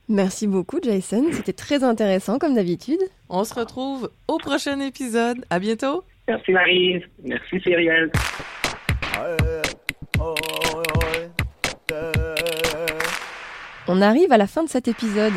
Merci 0.08 0.46
beaucoup, 0.46 0.78
Jason. 0.80 1.24
C'était 1.32 1.52
très 1.52 1.82
intéressant, 1.82 2.38
comme 2.38 2.54
d'habitude. 2.54 3.00
On 3.28 3.42
se 3.42 3.54
retrouve 3.54 4.10
au 4.28 4.38
prochain 4.38 4.78
épisode. 4.78 5.38
À 5.50 5.58
bientôt. 5.58 6.04
Merci, 6.28 6.52
Marie. 6.52 7.02
Merci, 7.24 7.60
Cyrielle. 7.60 8.10
On 13.88 14.02
arrive 14.02 14.32
à 14.32 14.36
la 14.36 14.48
fin 14.48 14.64
de 14.64 14.68
cet 14.68 14.88
épisode. 14.88 15.32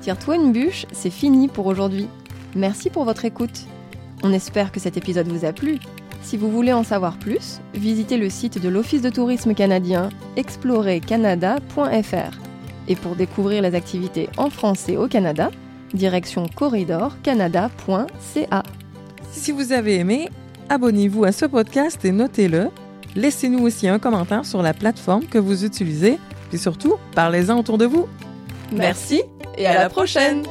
Tire-toi 0.00 0.36
une 0.36 0.52
bûche, 0.52 0.86
c'est 0.92 1.10
fini 1.10 1.48
pour 1.48 1.66
aujourd'hui. 1.66 2.06
Merci 2.54 2.88
pour 2.88 3.04
votre 3.04 3.24
écoute. 3.24 3.66
On 4.22 4.32
espère 4.32 4.70
que 4.70 4.78
cet 4.78 4.96
épisode 4.96 5.26
vous 5.26 5.44
a 5.44 5.52
plu. 5.52 5.80
Si 6.22 6.36
vous 6.36 6.52
voulez 6.52 6.72
en 6.72 6.84
savoir 6.84 7.18
plus, 7.18 7.58
visitez 7.74 8.16
le 8.16 8.30
site 8.30 8.62
de 8.62 8.68
l'Office 8.68 9.02
de 9.02 9.10
tourisme 9.10 9.54
canadien 9.54 10.10
explorercanada.fr. 10.36 12.38
Et 12.86 12.94
pour 12.94 13.16
découvrir 13.16 13.62
les 13.62 13.74
activités 13.74 14.28
en 14.36 14.50
français 14.50 14.96
au 14.96 15.08
Canada, 15.08 15.50
direction 15.94 16.46
corridorcanada.ca. 16.54 18.62
Si 19.32 19.50
vous 19.50 19.72
avez 19.72 19.96
aimé, 19.96 20.28
abonnez-vous 20.68 21.24
à 21.24 21.32
ce 21.32 21.44
podcast 21.44 22.04
et 22.04 22.12
notez-le. 22.12 22.68
Laissez-nous 23.16 23.64
aussi 23.64 23.88
un 23.88 23.98
commentaire 23.98 24.46
sur 24.46 24.62
la 24.62 24.74
plateforme 24.74 25.24
que 25.24 25.38
vous 25.38 25.64
utilisez 25.64 26.20
et 26.52 26.56
surtout, 26.56 26.96
parlez-en 27.14 27.58
autour 27.58 27.78
de 27.78 27.84
vous. 27.84 28.08
Merci 28.72 29.22
et 29.56 29.66
à 29.66 29.74
la 29.74 29.88
prochaine 29.88 30.44